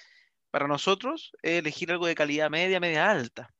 para 0.50 0.68
nosotros 0.68 1.32
es 1.42 1.60
elegir 1.60 1.90
algo 1.90 2.06
de 2.06 2.14
calidad 2.14 2.50
media, 2.50 2.78
media 2.78 3.10
alta. 3.10 3.50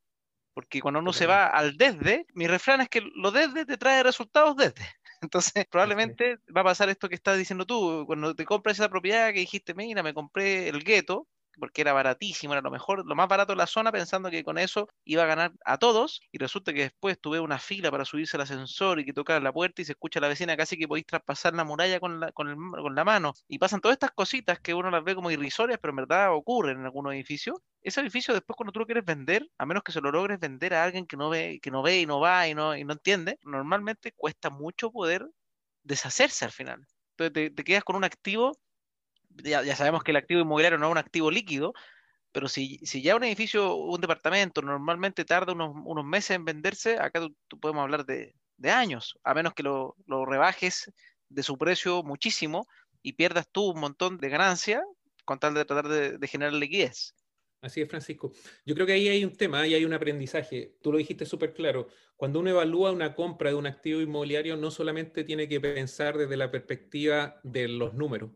Porque 0.52 0.80
cuando 0.80 1.00
uno 1.00 1.12
se 1.12 1.26
va 1.26 1.46
al 1.46 1.76
desde, 1.76 2.26
mi 2.34 2.46
refrán 2.46 2.80
es 2.80 2.88
que 2.88 3.00
lo 3.00 3.30
desde 3.30 3.64
te 3.64 3.78
trae 3.78 4.02
resultados 4.02 4.56
desde. 4.56 4.84
Entonces, 5.54 5.66
probablemente 5.70 6.38
va 6.54 6.60
a 6.62 6.64
pasar 6.64 6.88
esto 6.88 7.08
que 7.08 7.14
estás 7.16 7.38
diciendo 7.38 7.66
tú, 7.66 8.04
cuando 8.06 8.34
te 8.34 8.44
compras 8.44 8.78
esa 8.78 8.88
propiedad 8.88 9.32
que 9.32 9.40
dijiste, 9.40 9.74
mira, 9.74 10.02
me 10.02 10.14
compré 10.14 10.68
el 10.68 10.84
gueto, 10.84 11.28
porque 11.58 11.82
era 11.82 11.92
baratísimo, 11.92 12.52
era 12.54 12.62
lo 12.62 12.70
mejor, 12.70 13.06
lo 13.06 13.14
más 13.14 13.28
barato 13.28 13.52
de 13.52 13.56
la 13.56 13.66
zona, 13.66 13.92
pensando 13.92 14.30
que 14.30 14.44
con 14.44 14.58
eso 14.58 14.88
iba 15.04 15.22
a 15.24 15.26
ganar 15.26 15.52
a 15.64 15.78
todos, 15.78 16.20
y 16.32 16.38
resulta 16.38 16.72
que 16.72 16.82
después 16.82 17.20
tuve 17.20 17.40
una 17.40 17.58
fila 17.58 17.90
para 17.90 18.04
subirse 18.04 18.36
al 18.36 18.42
ascensor 18.42 19.00
y 19.00 19.04
que 19.04 19.12
tocar 19.12 19.42
la 19.42 19.52
puerta 19.52 19.82
y 19.82 19.84
se 19.84 19.92
escucha 19.92 20.18
a 20.20 20.22
la 20.22 20.28
vecina 20.28 20.56
casi 20.56 20.76
que 20.76 20.88
podéis 20.88 21.06
traspasar 21.06 21.54
la 21.54 21.64
muralla 21.64 22.00
con 22.00 22.20
la, 22.20 22.32
con, 22.32 22.56
con 22.70 22.94
la 22.94 23.04
mano, 23.04 23.34
y 23.48 23.58
pasan 23.58 23.80
todas 23.80 23.94
estas 23.94 24.12
cositas 24.12 24.60
que 24.60 24.74
uno 24.74 24.90
las 24.90 25.04
ve 25.04 25.14
como 25.14 25.30
irrisorias, 25.30 25.78
pero 25.80 25.92
en 25.92 25.96
verdad 25.96 26.32
ocurren 26.34 26.78
en 26.80 26.84
algunos 26.84 27.12
edificios. 27.14 27.58
Ese 27.80 28.00
edificio 28.00 28.34
después 28.34 28.56
cuando 28.56 28.72
tú 28.72 28.80
lo 28.80 28.86
quieres 28.86 29.04
vender, 29.04 29.48
a 29.56 29.64
menos 29.66 29.82
que 29.82 29.92
se 29.92 30.00
lo 30.00 30.10
logres 30.10 30.38
vender 30.40 30.74
a 30.74 30.84
alguien 30.84 31.06
que 31.06 31.16
no 31.16 31.30
ve, 31.30 31.60
que 31.62 31.70
no 31.70 31.82
ve 31.82 32.00
y 32.00 32.06
no 32.06 32.20
va 32.20 32.48
y 32.48 32.54
no, 32.54 32.76
y 32.76 32.84
no 32.84 32.92
entiende, 32.94 33.38
normalmente 33.42 34.12
cuesta 34.12 34.50
mucho 34.50 34.90
poder 34.90 35.26
deshacerse 35.82 36.44
al 36.44 36.52
final. 36.52 36.86
Entonces 37.16 37.54
te 37.54 37.64
quedas 37.64 37.84
con 37.84 37.96
un 37.96 38.04
activo 38.04 38.58
ya, 39.44 39.76
sabemos 39.76 40.02
que 40.02 40.10
el 40.10 40.16
activo 40.16 40.40
inmobiliario 40.40 40.78
no 40.78 40.86
es 40.86 40.92
un 40.92 40.98
activo 40.98 41.30
líquido, 41.30 41.74
pero 42.32 42.48
si, 42.48 42.78
si 42.84 43.02
ya 43.02 43.16
un 43.16 43.24
edificio, 43.24 43.74
un 43.74 44.00
departamento 44.00 44.62
normalmente 44.62 45.24
tarda 45.24 45.52
unos, 45.52 45.74
unos 45.84 46.04
meses 46.04 46.32
en 46.32 46.44
venderse, 46.44 46.98
acá 46.98 47.26
tú, 47.48 47.58
podemos 47.58 47.82
hablar 47.82 48.04
de, 48.04 48.34
de, 48.56 48.70
años, 48.70 49.18
a 49.24 49.34
menos 49.34 49.54
que 49.54 49.62
lo, 49.62 49.96
lo, 50.06 50.26
rebajes 50.26 50.92
de 51.28 51.42
su 51.42 51.56
precio 51.56 52.02
muchísimo 52.02 52.66
y 53.02 53.14
pierdas 53.14 53.48
tú 53.50 53.70
un 53.70 53.80
montón 53.80 54.18
de 54.18 54.28
ganancia 54.28 54.82
con 55.24 55.38
tal 55.38 55.54
de 55.54 55.64
tratar 55.64 55.88
de, 55.88 56.18
de 56.18 56.28
generar 56.28 56.52
liquidez. 56.52 57.14
Así 57.60 57.80
es, 57.80 57.88
Francisco. 57.88 58.32
Yo 58.64 58.74
creo 58.74 58.86
que 58.86 58.92
ahí 58.92 59.08
hay 59.08 59.24
un 59.24 59.34
tema, 59.34 59.62
ahí 59.62 59.74
hay 59.74 59.84
un 59.84 59.92
aprendizaje. 59.92 60.76
Tú 60.80 60.92
lo 60.92 60.98
dijiste 60.98 61.26
súper 61.26 61.54
claro. 61.54 61.88
Cuando 62.16 62.38
uno 62.38 62.50
evalúa 62.50 62.92
una 62.92 63.14
compra 63.14 63.50
de 63.50 63.56
un 63.56 63.66
activo 63.66 64.00
inmobiliario, 64.00 64.56
no 64.56 64.70
solamente 64.70 65.24
tiene 65.24 65.48
que 65.48 65.60
pensar 65.60 66.16
desde 66.16 66.36
la 66.36 66.52
perspectiva 66.52 67.40
de 67.42 67.66
los 67.66 67.94
números, 67.94 68.30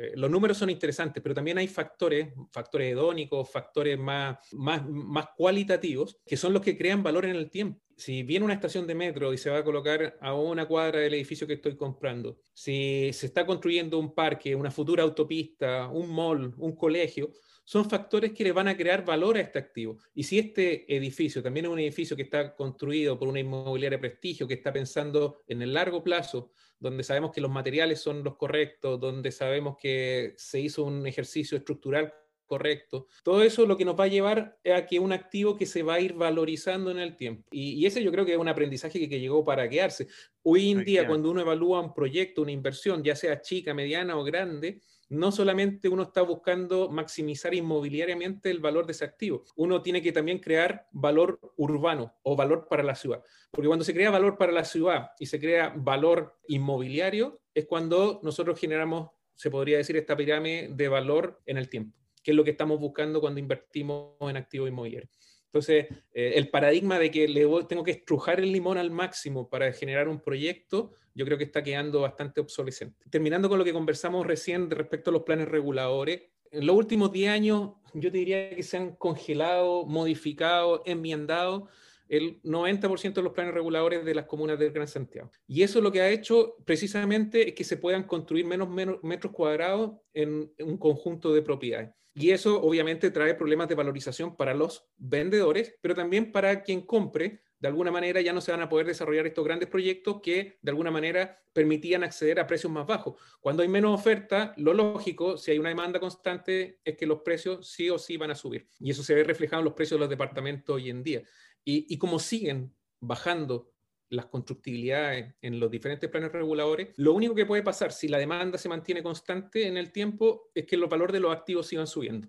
eh, 0.00 0.12
los 0.14 0.30
números 0.30 0.56
son 0.56 0.70
interesantes, 0.70 1.20
pero 1.20 1.34
también 1.34 1.58
hay 1.58 1.66
factores, 1.66 2.28
factores 2.52 2.92
hedónicos, 2.92 3.50
factores 3.50 3.98
más, 3.98 4.38
más, 4.52 4.88
más 4.88 5.26
cualitativos, 5.36 6.20
que 6.24 6.36
son 6.36 6.52
los 6.52 6.62
que 6.62 6.78
crean 6.78 7.02
valor 7.02 7.24
en 7.24 7.34
el 7.34 7.50
tiempo. 7.50 7.80
Si 7.96 8.22
viene 8.22 8.44
una 8.44 8.54
estación 8.54 8.86
de 8.86 8.94
metro 8.94 9.32
y 9.32 9.38
se 9.38 9.50
va 9.50 9.58
a 9.58 9.64
colocar 9.64 10.16
a 10.20 10.34
una 10.34 10.66
cuadra 10.66 11.00
del 11.00 11.14
edificio 11.14 11.48
que 11.48 11.54
estoy 11.54 11.76
comprando, 11.76 12.38
si 12.54 13.10
se 13.12 13.26
está 13.26 13.44
construyendo 13.44 13.98
un 13.98 14.14
parque, 14.14 14.54
una 14.54 14.70
futura 14.70 15.02
autopista, 15.02 15.88
un 15.88 16.14
mall, 16.14 16.54
un 16.58 16.76
colegio, 16.76 17.32
son 17.64 17.90
factores 17.90 18.32
que 18.32 18.44
le 18.44 18.52
van 18.52 18.68
a 18.68 18.76
crear 18.76 19.04
valor 19.04 19.36
a 19.36 19.40
este 19.40 19.58
activo. 19.58 19.98
Y 20.14 20.22
si 20.22 20.38
este 20.38 20.94
edificio 20.96 21.42
también 21.42 21.66
es 21.66 21.72
un 21.72 21.80
edificio 21.80 22.16
que 22.16 22.22
está 22.22 22.54
construido 22.54 23.18
por 23.18 23.26
una 23.26 23.40
inmobiliaria 23.40 23.98
de 23.98 24.08
prestigio, 24.08 24.46
que 24.46 24.54
está 24.54 24.72
pensando 24.72 25.42
en 25.48 25.60
el 25.60 25.74
largo 25.74 26.02
plazo, 26.02 26.52
donde 26.80 27.04
sabemos 27.04 27.32
que 27.32 27.40
los 27.40 27.50
materiales 27.50 28.00
son 28.00 28.22
los 28.24 28.36
correctos, 28.36 29.00
donde 29.00 29.32
sabemos 29.32 29.76
que 29.80 30.34
se 30.36 30.60
hizo 30.60 30.84
un 30.84 31.06
ejercicio 31.06 31.58
estructural 31.58 32.12
correcto. 32.48 33.06
Todo 33.22 33.42
eso 33.42 33.66
lo 33.66 33.76
que 33.76 33.84
nos 33.84 33.98
va 33.98 34.04
a 34.04 34.08
llevar 34.08 34.58
a 34.74 34.86
que 34.86 34.98
un 34.98 35.12
activo 35.12 35.56
que 35.56 35.66
se 35.66 35.82
va 35.82 35.94
a 35.94 36.00
ir 36.00 36.14
valorizando 36.14 36.90
en 36.90 36.98
el 36.98 37.14
tiempo. 37.14 37.46
Y, 37.52 37.84
ese 37.86 38.02
yo 38.02 38.10
creo 38.10 38.24
que 38.24 38.32
es 38.32 38.38
un 38.38 38.48
aprendizaje 38.48 38.98
que, 38.98 39.08
que, 39.08 39.20
llegó 39.20 39.44
para 39.44 39.68
quedarse. 39.68 40.08
Hoy 40.42 40.70
en 40.70 40.84
día, 40.84 41.06
cuando 41.06 41.30
uno 41.30 41.40
evalúa 41.40 41.80
un 41.80 41.94
proyecto, 41.94 42.42
una 42.42 42.52
inversión, 42.52 43.04
ya 43.04 43.14
sea 43.14 43.40
chica, 43.40 43.74
mediana 43.74 44.16
o 44.16 44.24
grande, 44.24 44.80
no 45.10 45.32
solamente 45.32 45.88
uno 45.88 46.02
está 46.02 46.22
buscando 46.22 46.90
maximizar 46.90 47.54
inmobiliariamente 47.54 48.50
el 48.50 48.60
valor 48.60 48.86
de 48.86 48.92
ese 48.92 49.04
activo, 49.04 49.44
uno 49.56 49.82
tiene 49.82 50.02
que 50.02 50.12
también 50.12 50.38
crear 50.38 50.86
valor 50.92 51.40
urbano 51.56 52.14
o 52.22 52.36
valor 52.36 52.66
para 52.68 52.82
la 52.82 52.94
ciudad. 52.94 53.22
Porque 53.50 53.68
cuando 53.68 53.84
se 53.84 53.94
crea 53.94 54.10
valor 54.10 54.36
para 54.36 54.52
la 54.52 54.64
ciudad 54.64 55.10
y 55.18 55.26
se 55.26 55.40
crea 55.40 55.72
valor 55.76 56.38
inmobiliario, 56.48 57.40
es 57.54 57.66
cuando 57.66 58.20
nosotros 58.22 58.58
generamos, 58.58 59.10
se 59.34 59.50
podría 59.50 59.78
decir, 59.78 59.96
esta 59.96 60.16
pirámide 60.16 60.68
de 60.70 60.88
valor 60.88 61.40
en 61.46 61.56
el 61.56 61.68
tiempo, 61.68 61.96
que 62.22 62.32
es 62.32 62.36
lo 62.36 62.44
que 62.44 62.50
estamos 62.50 62.78
buscando 62.78 63.20
cuando 63.20 63.40
invertimos 63.40 64.14
en 64.20 64.36
activos 64.36 64.68
inmobiliarios. 64.68 65.10
Entonces, 65.58 65.86
eh, 66.14 66.34
el 66.36 66.50
paradigma 66.50 67.00
de 67.00 67.10
que 67.10 67.26
tengo 67.68 67.82
que 67.82 67.90
estrujar 67.90 68.38
el 68.38 68.52
limón 68.52 68.78
al 68.78 68.92
máximo 68.92 69.48
para 69.50 69.72
generar 69.72 70.06
un 70.06 70.20
proyecto, 70.20 70.92
yo 71.16 71.24
creo 71.24 71.36
que 71.36 71.42
está 71.42 71.64
quedando 71.64 72.00
bastante 72.00 72.40
obsolescente. 72.40 73.04
Terminando 73.10 73.48
con 73.48 73.58
lo 73.58 73.64
que 73.64 73.72
conversamos 73.72 74.24
recién 74.24 74.70
respecto 74.70 75.10
a 75.10 75.12
los 75.12 75.24
planes 75.24 75.48
reguladores, 75.48 76.22
en 76.52 76.64
los 76.64 76.76
últimos 76.76 77.10
10 77.10 77.30
años 77.30 77.70
yo 77.92 78.12
te 78.12 78.18
diría 78.18 78.50
que 78.50 78.62
se 78.62 78.76
han 78.76 78.94
congelado, 78.94 79.84
modificado, 79.84 80.84
enmiendado 80.86 81.66
el 82.08 82.40
90% 82.42 83.14
de 83.14 83.22
los 83.22 83.32
planes 83.32 83.52
reguladores 83.52 84.04
de 84.04 84.14
las 84.14 84.26
comunas 84.26 84.60
del 84.60 84.70
Gran 84.70 84.86
Santiago. 84.86 85.32
Y 85.48 85.62
eso 85.62 85.80
lo 85.80 85.90
que 85.90 86.02
ha 86.02 86.08
hecho 86.08 86.54
precisamente 86.64 87.48
es 87.48 87.54
que 87.54 87.64
se 87.64 87.78
puedan 87.78 88.04
construir 88.04 88.46
menos, 88.46 88.68
menos 88.70 89.02
metros 89.02 89.32
cuadrados 89.32 89.96
en 90.14 90.52
un 90.60 90.78
conjunto 90.78 91.34
de 91.34 91.42
propiedades. 91.42 91.90
Y 92.18 92.32
eso 92.32 92.60
obviamente 92.60 93.12
trae 93.12 93.34
problemas 93.34 93.68
de 93.68 93.76
valorización 93.76 94.36
para 94.36 94.52
los 94.52 94.88
vendedores, 94.96 95.76
pero 95.80 95.94
también 95.94 96.32
para 96.32 96.64
quien 96.64 96.82
compre. 96.82 97.44
De 97.60 97.68
alguna 97.68 97.92
manera 97.92 98.20
ya 98.20 98.32
no 98.32 98.40
se 98.40 98.50
van 98.50 98.60
a 98.60 98.68
poder 98.68 98.86
desarrollar 98.86 99.26
estos 99.26 99.44
grandes 99.44 99.68
proyectos 99.68 100.20
que 100.20 100.58
de 100.60 100.70
alguna 100.70 100.90
manera 100.90 101.40
permitían 101.52 102.02
acceder 102.02 102.40
a 102.40 102.46
precios 102.46 102.72
más 102.72 102.86
bajos. 102.86 103.14
Cuando 103.40 103.62
hay 103.62 103.68
menos 103.68 103.98
oferta, 103.98 104.52
lo 104.56 104.74
lógico, 104.74 105.36
si 105.36 105.52
hay 105.52 105.58
una 105.58 105.68
demanda 105.68 106.00
constante, 106.00 106.80
es 106.84 106.96
que 106.96 107.06
los 107.06 107.20
precios 107.20 107.68
sí 107.68 107.88
o 107.88 107.98
sí 107.98 108.16
van 108.16 108.32
a 108.32 108.34
subir. 108.34 108.68
Y 108.80 108.90
eso 108.90 109.02
se 109.02 109.14
ve 109.14 109.22
reflejado 109.22 109.60
en 109.60 109.66
los 109.66 109.74
precios 109.74 109.98
de 109.98 110.00
los 110.00 110.10
departamentos 110.10 110.74
hoy 110.74 110.90
en 110.90 111.02
día. 111.04 111.22
Y, 111.64 111.98
como 111.98 112.18
siguen 112.18 112.74
bajando 112.98 113.70
las 114.10 114.26
constructibilidades 114.26 115.34
en 115.42 115.60
los 115.60 115.70
diferentes 115.70 116.08
planes 116.10 116.32
reguladores, 116.32 116.90
lo 116.96 117.12
único 117.12 117.34
que 117.34 117.46
puede 117.46 117.62
pasar 117.62 117.92
si 117.92 118.08
la 118.08 118.18
demanda 118.18 118.58
se 118.58 118.68
mantiene 118.68 119.02
constante 119.02 119.66
en 119.66 119.76
el 119.76 119.92
tiempo 119.92 120.50
es 120.54 120.66
que 120.66 120.76
los 120.76 120.88
valores 120.88 121.12
de 121.12 121.20
los 121.20 121.32
activos 121.32 121.66
sigan 121.66 121.86
subiendo. 121.86 122.28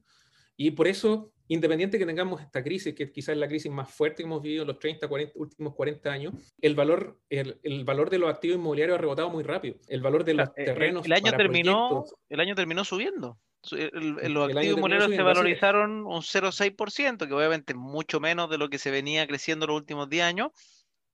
Y 0.62 0.71
por 0.71 0.89
eso, 0.89 1.31
independiente 1.48 1.98
que 1.98 2.05
tengamos 2.05 2.41
esta 2.41 2.62
crisis, 2.62 2.93
que 2.93 3.09
quizás 3.13 3.29
es 3.29 3.38
la 3.38 3.48
crisis 3.48 3.71
más 3.71 3.89
fuerte 3.89 4.17
que 4.17 4.24
hemos 4.24 4.41
vivido 4.41 4.63
en 4.63 4.67
los 4.67 4.77
30, 4.77 5.07
40, 5.07 5.33
últimos 5.39 5.74
40 5.74 6.12
años, 6.12 6.33
el 6.59 6.75
valor, 6.75 7.17
el, 7.29 7.57
el, 7.63 7.86
valor 7.86 8.09
de 8.09 8.17
los 8.17 8.29
activos 8.29 8.57
inmobiliarios 8.57 8.98
ha 8.98 9.01
rebotado 9.01 9.29
muy 9.29 9.43
rápido. 9.43 9.77
El 9.88 10.01
valor 10.01 10.25
de 10.25 10.33
los 10.33 10.53
terrenos. 10.53 11.05
El, 11.05 11.13
año, 11.13 11.31
terminó, 11.31 12.03
el 12.27 12.39
año 12.41 12.55
terminó 12.55 12.83
subiendo. 12.83 13.39
los 13.71 14.50
activos 14.50 14.77
inmobiliarios 14.77 15.15
se 15.15 15.21
valorizaron 15.21 16.05
un 16.05 16.21
0,6%, 16.24 17.25
que 17.25 17.33
obviamente 17.33 17.71
es 17.71 17.79
mucho 17.79 18.19
menos 18.19 18.50
de 18.50 18.57
lo 18.57 18.69
que 18.69 18.79
se 18.79 18.91
venía 18.91 19.25
creciendo 19.27 19.65
los 19.65 19.77
últimos 19.77 20.09
10 20.09 20.25
años, 20.25 20.51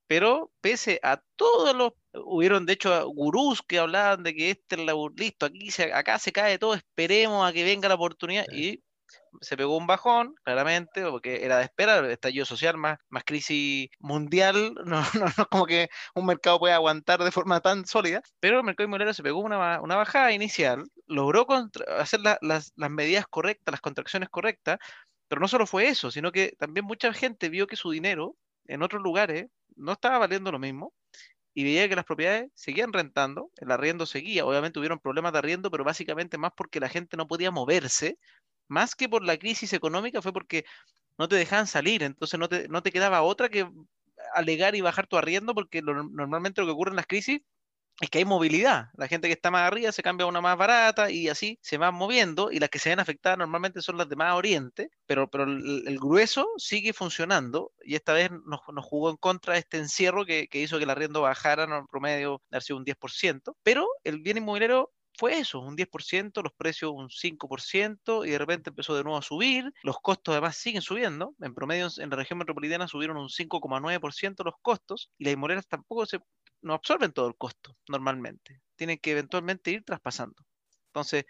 pero 0.07 0.51
pese 0.61 0.99
a 1.03 1.21
todos 1.35 1.75
los, 1.75 1.93
hubieron 2.13 2.65
de 2.65 2.73
hecho 2.73 3.07
gurús 3.09 3.61
que 3.61 3.79
hablaban 3.79 4.23
de 4.23 4.35
que 4.35 4.51
este 4.51 4.75
es 4.75 4.85
la, 4.85 4.93
listo, 5.15 5.45
aquí 5.45 5.71
se, 5.71 5.93
acá 5.93 6.19
se 6.19 6.31
cae 6.31 6.57
todo, 6.59 6.75
esperemos 6.75 7.47
a 7.47 7.53
que 7.53 7.63
venga 7.63 7.89
la 7.89 7.95
oportunidad 7.95 8.45
y 8.51 8.83
se 9.41 9.57
pegó 9.57 9.77
un 9.77 9.87
bajón, 9.87 10.35
claramente, 10.43 11.03
porque 11.05 11.45
era 11.45 11.57
de 11.57 11.65
esperar, 11.65 12.05
el 12.05 12.11
estallido 12.11 12.45
social 12.45 12.77
más, 12.77 12.97
más 13.09 13.23
crisis 13.23 13.89
mundial, 13.99 14.73
no, 14.85 15.01
no, 15.13 15.25
no 15.37 15.45
como 15.49 15.65
que 15.65 15.89
un 16.15 16.25
mercado 16.25 16.59
pueda 16.59 16.75
aguantar 16.75 17.23
de 17.23 17.31
forma 17.31 17.59
tan 17.61 17.85
sólida, 17.85 18.21
pero 18.39 18.59
el 18.59 18.63
mercado 18.63 18.85
inmobiliario 18.85 19.13
se 19.13 19.23
pegó 19.23 19.39
una, 19.39 19.81
una 19.81 19.95
bajada 19.95 20.31
inicial, 20.31 20.83
logró 21.07 21.47
hacer 21.97 22.21
las, 22.21 22.37
las 22.41 22.89
medidas 22.89 23.25
correctas, 23.27 23.73
las 23.73 23.81
contracciones 23.81 24.29
correctas, 24.29 24.79
pero 25.27 25.41
no 25.41 25.47
solo 25.47 25.65
fue 25.67 25.87
eso, 25.87 26.11
sino 26.11 26.31
que 26.31 26.55
también 26.59 26.85
mucha 26.85 27.13
gente 27.13 27.49
vio 27.49 27.67
que 27.67 27.75
su 27.75 27.91
dinero 27.91 28.35
en 28.67 28.83
otros 28.83 29.01
lugares 29.01 29.47
no 29.75 29.93
estaba 29.93 30.19
valiendo 30.19 30.51
lo 30.51 30.59
mismo 30.59 30.93
y 31.53 31.63
veía 31.63 31.89
que 31.89 31.95
las 31.95 32.05
propiedades 32.05 32.51
seguían 32.55 32.93
rentando, 32.93 33.51
el 33.57 33.71
arriendo 33.71 34.05
seguía, 34.05 34.45
obviamente 34.45 34.79
hubieron 34.79 34.99
problemas 34.99 35.33
de 35.33 35.39
arriendo, 35.39 35.71
pero 35.71 35.83
básicamente 35.83 36.37
más 36.37 36.51
porque 36.55 36.79
la 36.79 36.89
gente 36.89 37.17
no 37.17 37.27
podía 37.27 37.51
moverse, 37.51 38.19
más 38.67 38.95
que 38.95 39.09
por 39.09 39.23
la 39.23 39.37
crisis 39.37 39.73
económica 39.73 40.21
fue 40.21 40.33
porque 40.33 40.65
no 41.17 41.27
te 41.29 41.37
dejaban 41.37 41.67
salir, 41.67 42.03
entonces 42.03 42.39
no 42.39 42.49
te, 42.49 42.67
no 42.69 42.83
te 42.83 42.91
quedaba 42.91 43.21
otra 43.23 43.49
que 43.49 43.69
alegar 44.33 44.75
y 44.75 44.81
bajar 44.81 45.07
tu 45.07 45.17
arriendo, 45.17 45.53
porque 45.55 45.81
normalmente 45.81 46.61
lo 46.61 46.67
que 46.67 46.73
ocurre 46.73 46.91
en 46.91 46.97
las 46.97 47.07
crisis 47.07 47.41
es 48.01 48.09
que 48.09 48.17
hay 48.17 48.25
movilidad. 48.25 48.89
La 48.97 49.07
gente 49.07 49.27
que 49.27 49.33
está 49.33 49.51
más 49.51 49.61
arriba 49.61 49.91
se 49.91 50.03
cambia 50.03 50.25
a 50.25 50.27
una 50.27 50.41
más 50.41 50.57
barata 50.57 51.09
y 51.09 51.29
así 51.29 51.57
se 51.61 51.77
van 51.77 51.95
moviendo 51.95 52.51
y 52.51 52.59
las 52.59 52.69
que 52.69 52.79
se 52.79 52.89
ven 52.89 52.99
afectadas 52.99 53.37
normalmente 53.37 53.81
son 53.81 53.97
las 53.97 54.09
de 54.09 54.15
más 54.15 54.33
oriente, 54.35 54.89
pero, 55.05 55.29
el, 55.33 55.97
grueso 55.99 56.47
sigue 56.57 56.93
funcionando 56.93 57.71
y 57.83 57.95
esta 57.95 58.13
vez 58.13 58.29
nos, 58.31 58.59
jugó 58.85 59.09
en 59.09 59.17
contra 59.17 59.57
este 59.57 59.77
encierro 59.77 60.25
que, 60.25 60.47
hizo 60.51 60.77
que 60.77 60.83
el 60.83 60.89
arriendo 60.89 61.21
bajara 61.21 61.63
en 61.63 61.87
promedio 61.87 62.41
de 62.49 62.73
un 62.73 62.85
10%, 62.85 63.55
pero 63.63 63.87
el 64.03 64.19
bien 64.19 64.37
inmobiliario 64.37 64.91
fue 65.17 65.39
eso, 65.39 65.61
un 65.61 65.77
10%, 65.77 66.43
los 66.43 66.53
precios 66.53 66.91
un 66.93 67.09
5% 67.09 68.27
y 68.27 68.31
de 68.31 68.37
repente 68.37 68.69
empezó 68.69 68.95
de 68.95 69.03
nuevo 69.03 69.17
a 69.17 69.21
subir, 69.21 69.71
los 69.83 69.97
costos 70.01 70.33
además 70.33 70.57
siguen 70.57 70.81
subiendo, 70.81 71.33
en 71.39 71.53
promedio 71.53 71.87
en 71.97 72.09
la 72.09 72.17
región 72.17 72.39
metropolitana 72.39 72.87
subieron 72.87 73.17
un 73.17 73.29
5,9% 73.29 74.43
los 74.43 74.55
costos 74.61 75.11
y 75.17 75.23
las 75.23 75.33
inmobiliarias 75.33 75.67
tampoco 75.67 76.05
se 76.05 76.19
no 76.61 76.73
absorben 76.73 77.13
todo 77.13 77.27
el 77.27 77.35
costo 77.35 77.75
normalmente. 77.87 78.61
Tienen 78.75 78.97
que 78.97 79.11
eventualmente 79.11 79.71
ir 79.71 79.83
traspasando. 79.83 80.35
Entonces, 80.87 81.25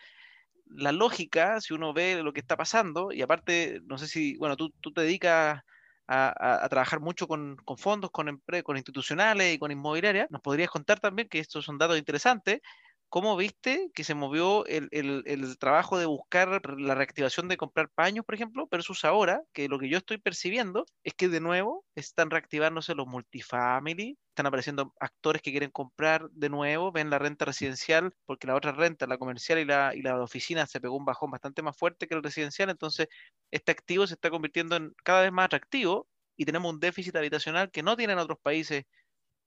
la 0.68 0.92
lógica, 0.92 1.62
si 1.62 1.74
uno 1.74 1.94
ve 1.94 2.22
lo 2.24 2.34
que 2.34 2.40
está 2.40 2.58
pasando, 2.58 3.12
y 3.12 3.22
aparte, 3.22 3.82
no 3.86 3.98
sé 3.98 4.08
si, 4.08 4.38
bueno, 4.38 4.56
tú, 4.58 4.72
tú 4.82 4.92
te 4.92 5.02
dedicas 5.02 5.62
a, 6.08 6.68
trabajar 6.70 7.00
mucho 7.00 7.28
con, 7.28 7.58
fondos, 7.78 8.12
con, 8.12 8.42
con 8.64 8.78
institucionales 8.78 9.56
y 9.56 9.60
con 9.60 9.72
inmobiliarias, 9.72 10.30
nos 10.32 10.42
podrías 10.42 10.70
contar 10.70 11.00
también 11.00 11.28
que 11.28 11.40
estos 11.40 11.66
son 11.66 11.78
datos 11.78 11.98
interesantes 11.98 12.62
¿Cómo 13.10 13.38
viste 13.38 13.92
que 13.94 14.04
se 14.04 14.14
movió 14.14 14.66
el, 14.66 15.58
trabajo 15.58 15.98
de 15.98 16.06
buscar 16.06 16.62
la 16.78 16.96
reactivación 16.96 17.48
de 17.48 17.56
comprar 17.56 17.90
paños, 17.90 18.26
por 18.26 18.36
ejemplo, 18.36 18.68
versus 18.70 19.06
ahora, 19.06 19.42
que 19.54 19.70
lo 19.70 19.80
que 19.80 19.88
yo 19.88 19.98
estoy 19.98 20.18
percibiendo 20.18 20.86
es 21.04 21.14
que 21.14 21.30
de 21.30 21.40
nuevo 21.40 21.86
están 21.96 22.30
reactivándose 22.30 22.94
los 22.94 23.08
multifamily, 23.08 24.18
están 24.30 24.48
apareciendo 24.48 24.94
actores 25.00 25.42
que 25.42 25.52
quieren 25.52 25.72
comprar 25.72 26.30
de 26.32 26.50
nuevo, 26.50 26.92
ven 26.92 27.10
la 27.10 27.20
renta 27.20 27.46
residencial, 27.46 28.14
porque 28.26 28.48
la 28.48 28.56
otra 28.56 28.74
renta, 28.74 29.08
la 29.08 29.18
comercial 29.18 29.60
y 29.60 29.66
la, 29.66 29.96
y 29.96 30.02
la 30.02 30.22
oficina, 30.22 30.66
se 30.68 30.82
pegó 30.82 30.98
un 30.98 31.06
bajón 31.06 31.32
bastante 31.32 31.62
más 31.62 31.78
fuerte 31.78 32.08
que 32.08 32.16
el 32.16 32.24
residencial, 32.24 32.70
entonces 32.70 33.08
este 33.50 33.72
activo 33.72 34.08
se 34.08 34.16
está 34.16 34.30
convirtiendo 34.30 34.76
en 34.76 34.94
cada 35.04 35.22
vez 35.22 35.32
más 35.32 35.46
atractivo 35.46 36.10
y 36.36 36.44
tenemos 36.44 36.74
un 36.74 36.80
déficit 36.82 37.16
habitacional 37.16 37.72
que 37.72 37.84
no 37.84 37.96
tienen 37.96 38.18
otros 38.18 38.40
países 38.42 38.84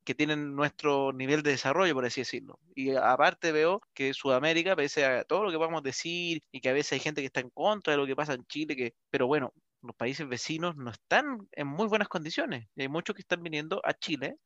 que 0.09 0.15
tienen 0.15 0.57
nuestro 0.57 1.12
nivel 1.12 1.43
de 1.43 1.50
desarrollo, 1.50 1.93
por 1.93 2.07
así 2.07 2.23
decirlo. 2.23 2.59
Y 2.75 2.97
aparte 2.97 3.53
veo 3.53 3.83
que 3.93 4.15
Sudamérica, 4.15 4.75
pese 4.75 5.05
a 5.05 5.23
todo 5.25 5.45
lo 5.45 5.50
que 5.50 5.59
podemos 5.59 5.83
decir 5.83 6.41
y 6.50 6.62
que 6.62 6.71
a 6.71 6.73
veces 6.73 6.93
hay 6.95 7.00
gente 7.00 7.21
que 7.21 7.27
está 7.27 7.41
en 7.41 7.50
contra 7.50 7.93
de 7.93 7.99
lo 7.99 8.07
que 8.07 8.17
pasa 8.17 8.33
en 8.33 8.47
Chile, 8.47 8.75
que, 8.75 8.95
pero 9.11 9.27
bueno, 9.27 9.53
los 9.83 9.95
países 9.95 10.27
vecinos 10.27 10.77
no 10.77 10.91
están 10.91 11.47
en 11.53 11.67
muy 11.67 11.88
buenas 11.88 12.09
condiciones. 12.09 12.69
Hay 12.79 12.88
muchos 12.88 13.15
que 13.15 13.21
están 13.21 13.43
viniendo 13.43 13.83
a 13.85 13.93
Chile 13.93 14.37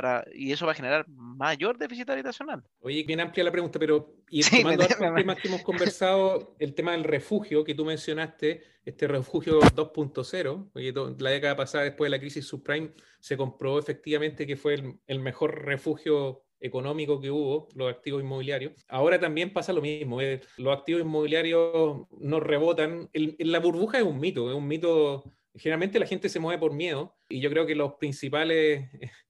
para, 0.00 0.24
y 0.32 0.52
eso 0.52 0.64
va 0.64 0.72
a 0.72 0.76
generar 0.76 1.08
mayor 1.08 1.76
déficit 1.76 2.08
habitacional. 2.08 2.62
Oye, 2.78 3.02
bien 3.02 3.18
amplia 3.18 3.42
la 3.42 3.50
pregunta, 3.50 3.80
pero 3.80 4.14
y 4.30 4.44
sí, 4.44 4.62
tomando 4.62 4.84
los 4.84 4.98
temas 5.16 5.38
que 5.38 5.48
hemos 5.48 5.62
conversado, 5.62 6.54
el 6.60 6.72
tema 6.74 6.92
del 6.92 7.02
refugio 7.02 7.64
que 7.64 7.74
tú 7.74 7.84
mencionaste, 7.84 8.62
este 8.84 9.08
refugio 9.08 9.58
2.0, 9.58 11.16
la 11.20 11.30
década 11.30 11.56
pasada 11.56 11.82
después 11.82 12.06
de 12.06 12.16
la 12.16 12.20
crisis 12.20 12.46
subprime 12.46 12.92
se 13.18 13.36
comprobó 13.36 13.80
efectivamente 13.80 14.46
que 14.46 14.56
fue 14.56 14.74
el, 14.74 15.00
el, 15.08 15.18
mejor 15.18 15.64
refugio 15.64 16.44
económico 16.60 17.20
que 17.20 17.32
hubo, 17.32 17.66
los 17.74 17.90
activos 17.90 18.22
inmobiliarios. 18.22 18.72
Ahora 18.86 19.18
también 19.18 19.52
pasa 19.52 19.72
lo 19.72 19.82
mismo, 19.82 20.20
eh, 20.20 20.42
los 20.58 20.78
activos 20.78 21.02
inmobiliarios 21.02 22.06
no 22.20 22.38
rebotan. 22.38 23.10
la 23.12 23.58
burbuja 23.58 23.98
es 23.98 24.04
un 24.04 24.20
mito, 24.20 24.48
es 24.48 24.56
un 24.56 24.68
mito, 24.68 25.24
generalmente 25.56 25.98
la 25.98 26.06
gente 26.06 26.28
se 26.28 26.38
mueve 26.38 26.60
por 26.60 26.72
miedo 26.72 27.16
y 27.28 27.40
yo 27.40 27.50
creo 27.50 27.66
que 27.66 27.74
los 27.74 27.94
principales 27.94 28.88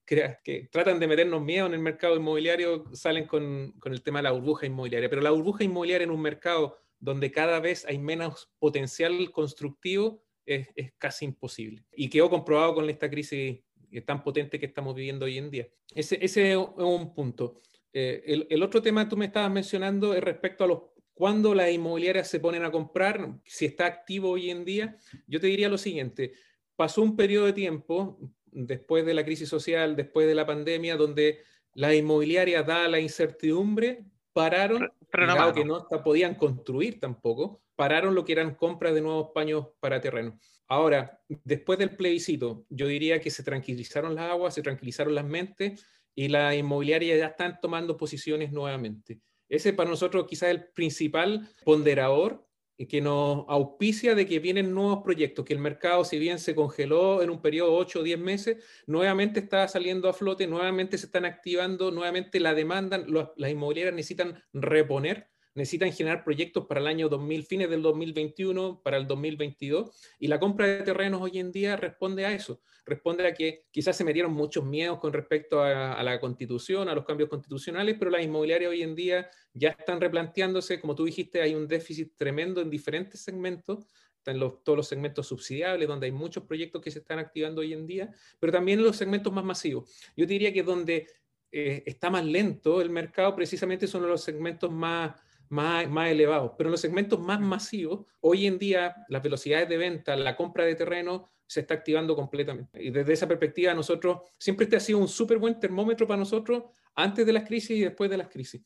que, 0.09 0.69
tratan 0.73 0.99
de 0.99 1.07
meternos 1.07 1.43
miedo 1.43 1.67
en 1.67 1.75
el 1.75 1.81
mercado 1.81 2.17
inmobiliario 2.17 2.85
salen 2.95 3.27
con, 3.27 3.73
con 3.79 3.93
el 3.93 4.03
tema 4.03 4.21
de 4.21 4.25
la 4.25 4.33
burbuja 4.33 4.67
inmobiliaria, 4.67 5.11
pero 5.11 5.23
la 5.23 5.31
burbuja 5.31 5.65
inmobiliaria 5.65 6.05
en 6.05 6.11
un 6.11 6.23
mercado 6.23 6.79
donde 6.99 7.31
cada 7.31 7.61
vez 7.61 7.85
hay 7.87 7.99
menos 7.99 8.51
potencial 8.59 9.31
constructivo 9.31 10.25
es, 10.47 10.69
es 10.75 10.93
casi 10.99 11.27
imposible. 11.27 11.85
Y 11.93 12.09
quedó 12.09 12.31
comprobado 12.31 12.75
con 12.75 12.89
esta 12.89 13.11
crisis 13.11 13.61
tan 14.05 14.23
potente 14.23 14.59
que 14.59 14.67
estamos 14.67 14.95
viviendo 14.95 15.27
hoy 15.27 15.39
en 15.39 15.51
día. 15.51 15.69
Ese, 15.95 16.19
ese 16.21 16.53
es 16.53 16.57
un 16.57 17.15
punto. 17.15 17.61
Eh, 17.93 18.47
el, 18.49 18.63
otro 18.63 18.83
tema 18.83 19.05
que 19.05 19.11
tú 19.11 19.17
me 19.17 19.27
estabas 19.27 19.51
mencionando 19.51 20.15
es 20.15 20.23
respecto 20.23 20.65
a 20.65 20.67
los 20.67 20.83
cuando 21.15 21.53
las 21.53 21.73
inmobiliarias 21.73 22.29
se 22.29 22.39
ponen 22.39 22.65
a 22.65 22.71
comprar, 22.71 23.41
si 23.45 23.65
está 23.65 23.87
activo 23.87 24.31
hoy 24.31 24.51
en 24.51 24.65
día. 24.65 24.97
Yo 25.27 25.41
te 25.41 25.49
diría 25.49 25.69
lo 25.69 25.79
siguiente, 25.79 26.33
pasó 26.77 27.03
un 27.03 27.17
periodo 27.17 27.47
de 27.47 27.55
tiempo 27.55 28.21
después 28.53 29.05
de 29.07 29.15
la 29.15 29.25
crisis 29.25 29.49
social, 29.49 29.97
después 29.97 30.27
de 30.27 30.35
la 30.35 30.47
pandemia, 30.47 30.97
donde 30.97 31.41
las 31.75 31.95
inmobiliarias, 31.95 32.67
dada 32.67 32.89
la 32.89 33.01
incertidumbre, 33.01 34.05
pararon, 34.33 34.91
pero 35.11 35.55
que 35.55 35.65
no 35.65 35.87
podían 36.03 36.35
construir 36.35 37.01
tampoco, 37.01 37.63
pararon 37.77 38.15
lo 38.15 38.25
que 38.25 38.33
eran 38.33 38.55
compras 38.55 38.95
de 38.95 39.01
nuevos 39.01 39.31
paños 39.35 39.69
para 39.81 40.01
terreno. 40.01 40.39
Ahora, 40.67 41.21
después 41.45 41.79
del 41.79 41.97
plebiscito, 41.97 42.67
yo 42.69 42.87
diría 42.87 43.21
que 43.21 43.31
se 43.31 43.43
tranquilizaron 43.43 44.15
las 44.15 44.31
aguas, 44.31 44.55
se 44.55 44.63
tranquilizaron 44.63 45.15
las 45.15 45.25
mentes 45.25 45.87
y 46.15 46.29
las 46.29 46.55
inmobiliarias 46.57 47.19
ya 47.19 47.27
están 47.29 47.59
tomando 47.61 47.97
posiciones 47.97 48.53
nuevamente. 48.53 49.21
Ese 49.49 49.73
para 49.73 49.89
nosotros 49.89 50.27
quizás 50.29 50.51
el 50.51 50.65
principal 50.71 51.49
ponderador 51.65 52.48
que 52.87 53.01
nos 53.01 53.45
auspicia 53.49 54.15
de 54.15 54.27
que 54.27 54.39
vienen 54.39 54.73
nuevos 54.73 55.03
proyectos, 55.03 55.45
que 55.45 55.53
el 55.53 55.59
mercado, 55.59 56.05
si 56.05 56.19
bien 56.19 56.39
se 56.39 56.55
congeló 56.55 57.23
en 57.23 57.31
un 57.31 57.43
periodo 57.43 57.73
de 57.73 57.77
8 57.79 58.01
o 58.01 58.03
10 58.05 58.19
meses, 58.21 58.65
nuevamente 58.87 59.41
está 59.41 59.67
saliendo 59.67 60.09
a 60.09 60.13
flote, 60.13 60.47
nuevamente 60.47 60.97
se 60.97 61.07
están 61.07 61.25
activando, 61.25 61.91
nuevamente 61.91 62.39
la 62.39 62.55
demanda, 62.55 62.99
las 63.37 63.51
inmobiliarias 63.51 63.95
necesitan 63.95 64.45
reponer 64.53 65.29
necesitan 65.59 65.93
generar 65.93 66.25
proyectos 66.25 66.67
para 66.67 66.81
el 66.81 66.87
año 66.87 67.09
2000, 67.09 67.45
fines 67.45 67.69
del 67.69 67.83
2021, 67.83 68.81
para 68.83 68.97
el 68.97 69.07
2022, 69.09 69.91
y 70.21 70.29
la 70.29 70.39
compra 70.39 70.67
de 70.69 70.83
terrenos 70.85 71.21
hoy 71.21 71.39
en 71.39 71.51
día 71.51 71.77
responde 71.77 72.25
a 72.25 72.33
eso, 72.33 72.61
responde 72.87 73.27
a 73.27 73.35
que 73.35 73.67
quizás 73.73 73.97
se 73.97 74.05
metieron 74.05 74.33
muchos 74.33 74.65
miedos 74.65 75.01
con 75.01 75.13
respecto 75.13 75.61
a, 75.61 76.01
la 76.03 76.21
constitución, 76.21 76.89
a 76.89 76.95
los 76.95 77.05
cambios 77.05 77.29
constitucionales, 77.29 77.97
pero 77.99 78.11
las 78.11 78.23
inmobiliarias 78.23 78.71
hoy 78.71 78.83
en 78.83 78.95
día 78.95 79.29
ya 79.53 79.71
están 79.71 80.01
replanteándose, 80.01 80.81
como 80.81 80.95
tú 80.95 81.05
dijiste, 81.05 81.43
hay 81.43 81.55
un 81.57 81.67
déficit 81.67 82.13
tremendo 82.17 82.61
en 82.61 82.71
diferentes 82.71 83.21
segmentos, 83.21 83.85
están 84.17 84.39
los, 84.39 84.63
todos 84.63 84.77
los 84.77 84.89
segmentos 84.89 85.27
subsidiables, 85.27 85.89
donde 85.89 86.07
hay 86.07 86.13
muchos 86.13 86.45
proyectos 86.45 86.81
que 86.81 86.93
se 86.93 87.01
están 87.01 87.19
activando 87.19 87.63
hoy 87.63 87.73
en 87.73 87.85
día, 87.85 88.15
pero 88.39 88.53
también 88.53 88.79
en 88.79 88.85
los 88.85 88.97
segmentos 88.97 89.33
más 89.33 89.45
masivos. 89.45 89.93
Yo 90.17 90.25
diría 90.25 90.53
que 90.53 90.63
donde 90.63 91.09
eh, 91.51 91.83
está 91.87 92.11
más 92.11 92.25
lento 92.25 92.83
el 92.83 92.91
mercado 92.91 93.35
precisamente 93.35 93.87
son 93.87 94.07
los 94.07 94.23
segmentos 94.23 94.71
más 94.71 95.15
más, 95.51 95.89
más 95.89 96.11
elevados. 96.11 96.53
Pero 96.57 96.69
en 96.69 96.73
los 96.73 96.81
segmentos 96.81 97.21
más 97.21 97.41
masivos, 97.41 98.07
hoy 98.21 98.47
en 98.47 98.59
día 98.59 98.95
las 99.09 99.23
velocidades 99.23 99.69
de 99.69 99.77
venta, 99.77 100.17
la 100.17 100.37
compra 100.37 100.65
de 100.65 100.75
terreno 100.75 101.29
se 101.47 101.61
está 101.61 101.75
activando 101.75 102.15
completamente. 102.15 102.83
Y 102.83 102.91
desde 102.91 103.13
esa 103.15 103.27
perspectiva, 103.27 103.75
nosotros, 103.75 104.21
siempre 104.39 104.65
este 104.65 104.77
ha 104.77 104.81
sido 104.81 104.99
un 104.99 105.09
súper 105.09 105.39
buen 105.39 105.59
termómetro 105.59 106.07
para 106.07 106.19
nosotros 106.19 106.65
antes 106.95 107.25
de 107.25 107.33
las 107.33 107.45
crisis 107.45 107.71
y 107.71 107.81
después 107.81 108.11
de 108.11 108.19
las 108.19 108.29
crisis. 108.29 108.63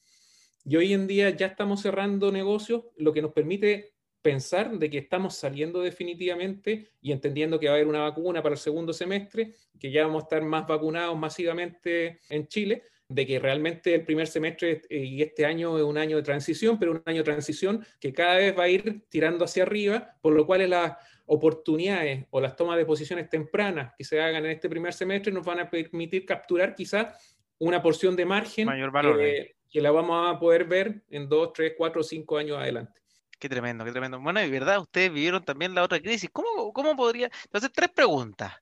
Y 0.64 0.76
hoy 0.76 0.92
en 0.92 1.06
día 1.06 1.30
ya 1.30 1.46
estamos 1.46 1.82
cerrando 1.82 2.30
negocios, 2.32 2.84
lo 2.96 3.12
que 3.12 3.22
nos 3.22 3.32
permite 3.32 3.94
pensar 4.20 4.78
de 4.78 4.88
que 4.88 4.98
estamos 4.98 5.34
saliendo 5.34 5.80
definitivamente 5.82 6.90
y 7.00 7.12
entendiendo 7.12 7.58
que 7.58 7.66
va 7.66 7.72
a 7.72 7.76
haber 7.76 7.88
una 7.88 8.00
vacuna 8.00 8.42
para 8.42 8.54
el 8.54 8.60
segundo 8.60 8.92
semestre, 8.92 9.54
que 9.78 9.90
ya 9.90 10.06
vamos 10.06 10.22
a 10.22 10.26
estar 10.26 10.42
más 10.42 10.66
vacunados 10.66 11.18
masivamente 11.18 12.20
en 12.28 12.46
Chile, 12.46 12.84
de 13.14 13.26
que 13.26 13.38
realmente 13.38 13.94
el 13.94 14.04
primer 14.04 14.26
semestre 14.26 14.82
eh, 14.88 14.98
y 14.98 15.22
este 15.22 15.44
año 15.44 15.76
es 15.76 15.84
un 15.84 15.98
año 15.98 16.16
de 16.16 16.22
transición, 16.22 16.78
pero 16.78 16.92
un 16.92 17.02
año 17.04 17.18
de 17.18 17.24
transición 17.24 17.84
que 18.00 18.12
cada 18.12 18.36
vez 18.36 18.58
va 18.58 18.64
a 18.64 18.68
ir 18.68 19.02
tirando 19.08 19.44
hacia 19.44 19.64
arriba, 19.64 20.16
por 20.20 20.32
lo 20.32 20.46
cual 20.46 20.68
las 20.70 20.96
oportunidades 21.26 22.26
o 22.30 22.40
las 22.40 22.56
tomas 22.56 22.76
de 22.76 22.86
posiciones 22.86 23.28
tempranas 23.28 23.92
que 23.96 24.04
se 24.04 24.20
hagan 24.20 24.44
en 24.44 24.52
este 24.52 24.68
primer 24.68 24.92
semestre 24.92 25.32
nos 25.32 25.44
van 25.44 25.60
a 25.60 25.70
permitir 25.70 26.26
capturar 26.26 26.74
quizás 26.74 27.36
una 27.58 27.80
porción 27.82 28.16
de 28.16 28.24
margen 28.24 28.66
Mayor 28.66 28.90
valor, 28.90 29.18
que, 29.18 29.56
que 29.70 29.80
la 29.80 29.90
vamos 29.90 30.34
a 30.34 30.38
poder 30.38 30.64
ver 30.64 31.02
en 31.10 31.28
dos, 31.28 31.52
tres, 31.52 31.74
cuatro, 31.76 32.02
cinco 32.02 32.38
años 32.38 32.58
adelante. 32.58 33.00
Qué 33.38 33.48
tremendo, 33.48 33.84
qué 33.84 33.90
tremendo. 33.90 34.20
Bueno, 34.20 34.40
y 34.40 34.48
verdad, 34.48 34.78
ustedes 34.80 35.12
vivieron 35.12 35.44
también 35.44 35.74
la 35.74 35.82
otra 35.82 36.00
crisis. 36.00 36.30
¿Cómo, 36.32 36.72
cómo 36.72 36.94
podría? 36.94 37.28
Entonces, 37.44 37.70
tres 37.72 37.90
preguntas. 37.90 38.52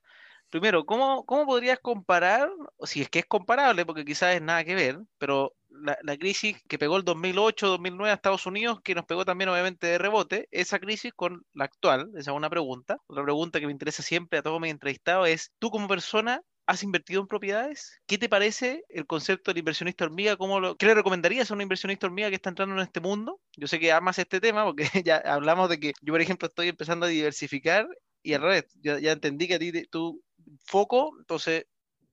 Primero, 0.51 0.85
¿cómo, 0.85 1.25
¿cómo 1.25 1.45
podrías 1.45 1.79
comparar, 1.79 2.49
si 2.83 3.01
es 3.01 3.09
que 3.09 3.19
es 3.19 3.25
comparable, 3.25 3.85
porque 3.85 4.03
quizás 4.03 4.35
es 4.35 4.41
nada 4.41 4.65
que 4.65 4.75
ver, 4.75 4.99
pero 5.17 5.55
la, 5.69 5.97
la 6.03 6.17
crisis 6.17 6.57
que 6.67 6.77
pegó 6.77 6.97
el 6.97 7.05
2008-2009 7.05 8.09
a 8.09 8.13
Estados 8.13 8.45
Unidos, 8.45 8.81
que 8.83 8.93
nos 8.93 9.05
pegó 9.05 9.23
también 9.23 9.49
obviamente 9.49 9.87
de 9.87 9.97
rebote, 9.97 10.49
esa 10.51 10.79
crisis 10.79 11.13
con 11.15 11.45
la 11.53 11.63
actual, 11.65 12.11
esa 12.17 12.31
es 12.31 12.37
una 12.37 12.49
pregunta. 12.49 12.97
Otra 13.07 13.23
pregunta 13.23 13.61
que 13.61 13.65
me 13.65 13.71
interesa 13.71 14.03
siempre 14.03 14.39
a 14.39 14.43
todos 14.43 14.59
mis 14.59 14.71
entrevistados 14.71 15.29
es, 15.29 15.53
tú 15.57 15.71
como 15.71 15.87
persona, 15.87 16.41
¿Has 16.67 16.83
invertido 16.83 17.19
en 17.19 17.27
propiedades? 17.27 17.99
¿Qué 18.05 18.17
te 18.17 18.29
parece 18.29 18.85
el 18.89 19.05
concepto 19.05 19.51
del 19.51 19.57
inversionista 19.57 20.05
hormiga? 20.05 20.37
¿Cómo 20.37 20.59
lo, 20.59 20.77
¿Qué 20.77 20.85
le 20.85 20.93
recomendarías 20.93 21.49
a 21.49 21.53
un 21.53 21.61
inversionista 21.61 22.07
hormiga 22.07 22.29
que 22.29 22.35
está 22.35 22.49
entrando 22.49 22.75
en 22.75 22.81
este 22.81 23.01
mundo? 23.01 23.41
Yo 23.57 23.67
sé 23.67 23.79
que 23.79 23.91
amas 23.91 24.19
este 24.19 24.39
tema 24.39 24.63
porque 24.63 24.83
ya 25.05 25.17
hablamos 25.17 25.69
de 25.69 25.79
que 25.79 25.93
yo, 26.01 26.13
por 26.13 26.21
ejemplo, 26.21 26.47
estoy 26.47 26.69
empezando 26.69 27.07
a 27.07 27.09
diversificar 27.09 27.87
y 28.23 28.33
al 28.33 28.41
revés, 28.41 28.65
ya, 28.81 28.99
ya 28.99 29.11
entendí 29.11 29.47
que 29.47 29.55
a 29.55 29.59
ti 29.59 29.71
tú 29.87 30.23
foco, 30.65 31.13
entonces 31.19 31.65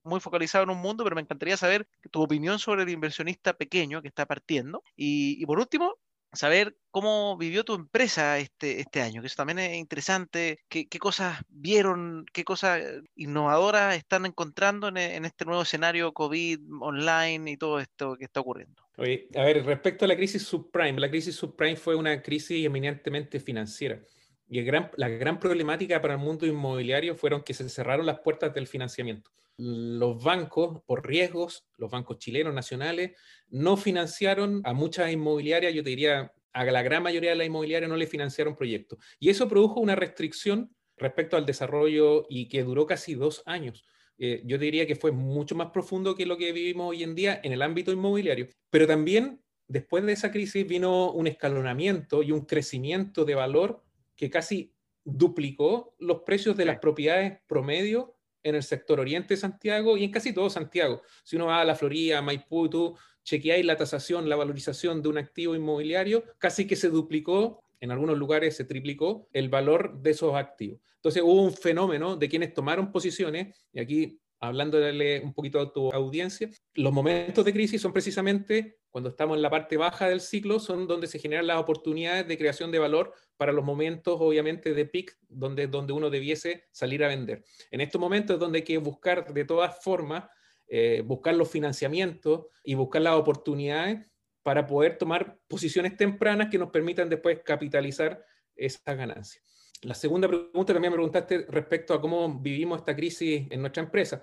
muy 0.08 0.20
focalizado 0.20 0.64
en 0.64 0.70
un 0.70 0.78
mundo, 0.78 1.04
pero 1.04 1.14
me 1.14 1.22
encantaría 1.22 1.56
saber 1.56 1.86
tu 2.10 2.22
opinión 2.22 2.58
sobre 2.58 2.82
el 2.82 2.88
inversionista 2.88 3.52
pequeño 3.52 4.02
que 4.02 4.08
está 4.08 4.26
partiendo. 4.26 4.82
Y, 4.96 5.44
por 5.46 5.58
último, 5.58 5.96
saber 6.32 6.76
cómo 6.90 7.36
vivió 7.36 7.64
tu 7.64 7.74
empresa 7.74 8.38
este, 8.38 8.80
este 8.80 9.00
año, 9.00 9.20
que 9.20 9.28
eso 9.28 9.36
también 9.36 9.58
es 9.58 9.76
interesante, 9.76 10.60
qué, 10.68 10.88
qué 10.88 10.98
cosas 10.98 11.38
vieron, 11.48 12.26
qué 12.32 12.44
cosas 12.44 12.82
innovadoras 13.14 13.96
están 13.96 14.26
encontrando 14.26 14.88
en, 14.88 15.24
este 15.24 15.44
nuevo 15.44 15.62
escenario 15.62 16.12
COVID 16.12 16.60
online 16.80 17.52
y 17.52 17.56
todo 17.56 17.80
esto 17.80 18.16
que 18.16 18.24
está 18.24 18.40
ocurriendo. 18.40 18.82
Oye, 18.96 19.28
a 19.36 19.42
ver, 19.42 19.64
respecto 19.64 20.04
a 20.04 20.08
la 20.08 20.16
crisis 20.16 20.42
subprime, 20.42 21.00
la 21.00 21.08
crisis 21.08 21.36
subprime 21.36 21.76
fue 21.76 21.94
una 21.94 22.20
crisis 22.20 22.64
eminentemente 22.64 23.40
financiera. 23.40 24.00
Y 24.48 24.62
la 24.62 25.08
gran 25.08 25.38
problemática 25.38 26.00
para 26.00 26.14
el 26.14 26.20
mundo 26.20 26.46
inmobiliario 26.46 27.14
fueron 27.14 27.42
que 27.42 27.54
se 27.54 27.68
cerraron 27.68 28.06
las 28.06 28.20
puertas 28.20 28.54
del 28.54 28.66
financiamiento. 28.66 29.30
Los 29.58 30.22
bancos, 30.22 30.82
por 30.86 31.06
riesgos, 31.06 31.66
los 31.76 31.90
bancos 31.90 32.18
chilenos 32.18 32.54
nacionales, 32.54 33.12
no 33.48 33.76
financiaron 33.76 34.62
a 34.64 34.72
muchas 34.72 35.12
inmobiliarias, 35.12 35.74
yo 35.74 35.82
te 35.82 35.90
diría, 35.90 36.32
a 36.52 36.64
la 36.64 36.82
gran 36.82 37.02
mayoría 37.02 37.30
de 37.30 37.36
las 37.36 37.46
inmobiliarias 37.46 37.90
no 37.90 37.96
le 37.96 38.06
financiaron 38.06 38.56
proyectos. 38.56 38.98
Y 39.18 39.28
eso 39.28 39.48
produjo 39.48 39.80
una 39.80 39.96
restricción 39.96 40.74
respecto 40.96 41.36
al 41.36 41.46
desarrollo 41.46 42.26
y 42.28 42.48
que 42.48 42.62
duró 42.62 42.86
casi 42.86 43.14
dos 43.14 43.42
años. 43.46 43.84
Eh, 44.18 44.42
yo 44.44 44.58
diría 44.58 44.86
que 44.86 44.96
fue 44.96 45.12
mucho 45.12 45.54
más 45.54 45.70
profundo 45.70 46.16
que 46.16 46.26
lo 46.26 46.36
que 46.36 46.52
vivimos 46.52 46.90
hoy 46.90 47.04
en 47.04 47.14
día 47.14 47.40
en 47.42 47.52
el 47.52 47.62
ámbito 47.62 47.92
inmobiliario. 47.92 48.48
Pero 48.70 48.86
también 48.86 49.40
después 49.68 50.04
de 50.04 50.12
esa 50.12 50.32
crisis 50.32 50.66
vino 50.66 51.12
un 51.12 51.26
escalonamiento 51.26 52.22
y 52.22 52.32
un 52.32 52.44
crecimiento 52.44 53.24
de 53.24 53.34
valor 53.34 53.84
que 54.18 54.28
casi 54.28 54.74
duplicó 55.04 55.94
los 55.98 56.22
precios 56.22 56.56
de 56.56 56.66
las 56.66 56.80
propiedades 56.80 57.38
promedio 57.46 58.16
en 58.42 58.56
el 58.56 58.62
sector 58.62 59.00
oriente 59.00 59.34
de 59.34 59.40
Santiago 59.40 59.96
y 59.96 60.04
en 60.04 60.10
casi 60.10 60.34
todo 60.34 60.50
Santiago. 60.50 61.02
Si 61.24 61.36
uno 61.36 61.46
va 61.46 61.60
a 61.60 61.64
la 61.64 61.76
Florida, 61.76 62.20
Maipú, 62.20 62.68
tú 62.68 62.96
chequeáis 63.24 63.64
la 63.64 63.76
tasación, 63.76 64.28
la 64.28 64.36
valorización 64.36 65.00
de 65.02 65.08
un 65.08 65.18
activo 65.18 65.54
inmobiliario, 65.54 66.24
casi 66.38 66.66
que 66.66 66.76
se 66.76 66.88
duplicó, 66.88 67.62
en 67.80 67.92
algunos 67.92 68.18
lugares 68.18 68.56
se 68.56 68.64
triplicó 68.64 69.28
el 69.32 69.48
valor 69.48 70.00
de 70.00 70.10
esos 70.10 70.34
activos. 70.34 70.80
Entonces 70.96 71.22
hubo 71.22 71.42
un 71.42 71.52
fenómeno 71.52 72.16
de 72.16 72.28
quienes 72.28 72.52
tomaron 72.52 72.90
posiciones, 72.90 73.56
y 73.72 73.80
aquí 73.80 74.20
hablándole 74.40 75.20
un 75.20 75.34
poquito 75.34 75.60
a 75.60 75.72
tu 75.72 75.90
audiencia, 75.92 76.50
los 76.74 76.92
momentos 76.92 77.44
de 77.44 77.52
crisis 77.52 77.80
son 77.82 77.92
precisamente 77.92 78.78
cuando 78.90 79.10
estamos 79.10 79.36
en 79.36 79.42
la 79.42 79.50
parte 79.50 79.76
baja 79.76 80.08
del 80.08 80.20
ciclo, 80.20 80.58
son 80.58 80.86
donde 80.86 81.06
se 81.06 81.18
generan 81.18 81.46
las 81.46 81.58
oportunidades 81.58 82.26
de 82.26 82.38
creación 82.38 82.72
de 82.72 82.78
valor 82.78 83.12
para 83.36 83.52
los 83.52 83.64
momentos, 83.64 84.16
obviamente, 84.18 84.74
de 84.74 84.86
peak, 84.86 85.16
donde, 85.28 85.66
donde 85.66 85.92
uno 85.92 86.10
debiese 86.10 86.64
salir 86.72 87.04
a 87.04 87.08
vender. 87.08 87.44
En 87.70 87.80
estos 87.80 88.00
momentos 88.00 88.34
es 88.34 88.40
donde 88.40 88.58
hay 88.58 88.64
que 88.64 88.78
buscar 88.78 89.32
de 89.32 89.44
todas 89.44 89.82
formas, 89.82 90.24
eh, 90.66 91.02
buscar 91.04 91.34
los 91.34 91.50
financiamientos 91.50 92.46
y 92.64 92.74
buscar 92.74 93.02
las 93.02 93.14
oportunidades 93.14 94.06
para 94.42 94.66
poder 94.66 94.96
tomar 94.96 95.38
posiciones 95.46 95.96
tempranas 95.96 96.48
que 96.50 96.58
nos 96.58 96.70
permitan 96.70 97.08
después 97.08 97.40
capitalizar 97.44 98.24
esas 98.56 98.96
ganancias. 98.96 99.44
La 99.82 99.94
segunda 99.94 100.26
pregunta 100.26 100.72
también 100.72 100.90
me 100.90 100.96
preguntaste 100.96 101.46
respecto 101.48 101.94
a 101.94 102.00
cómo 102.00 102.40
vivimos 102.40 102.80
esta 102.80 102.96
crisis 102.96 103.46
en 103.50 103.60
nuestra 103.60 103.82
empresa. 103.82 104.22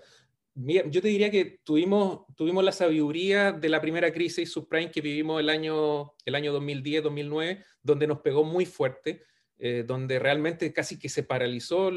yo 0.54 1.02
te 1.02 1.08
diría 1.08 1.32
que 1.32 1.60
tuvimos, 1.64 2.26
tuvimos 2.36 2.64
la 2.64 2.72
sabiduría 2.72 3.52
de 3.54 3.70
la 3.70 3.80
primera 3.80 4.12
crisis 4.12 4.52
subprime 4.52 4.92
que 4.92 5.02
vivimos 5.02 5.40
el 5.40 5.50
año, 5.50 6.14
el 6.26 6.36
año 6.36 6.60
2010-2009, 6.60 7.64
donde 7.82 8.08
nos 8.08 8.20
pegó 8.20 8.44
muy 8.44 8.66
fuerte, 8.66 9.24
eh, 9.58 9.84
donde 9.88 10.20
realmente 10.20 10.74
casi 10.74 11.00
que 11.00 11.08
se 11.08 11.24
paralizó 11.24 11.90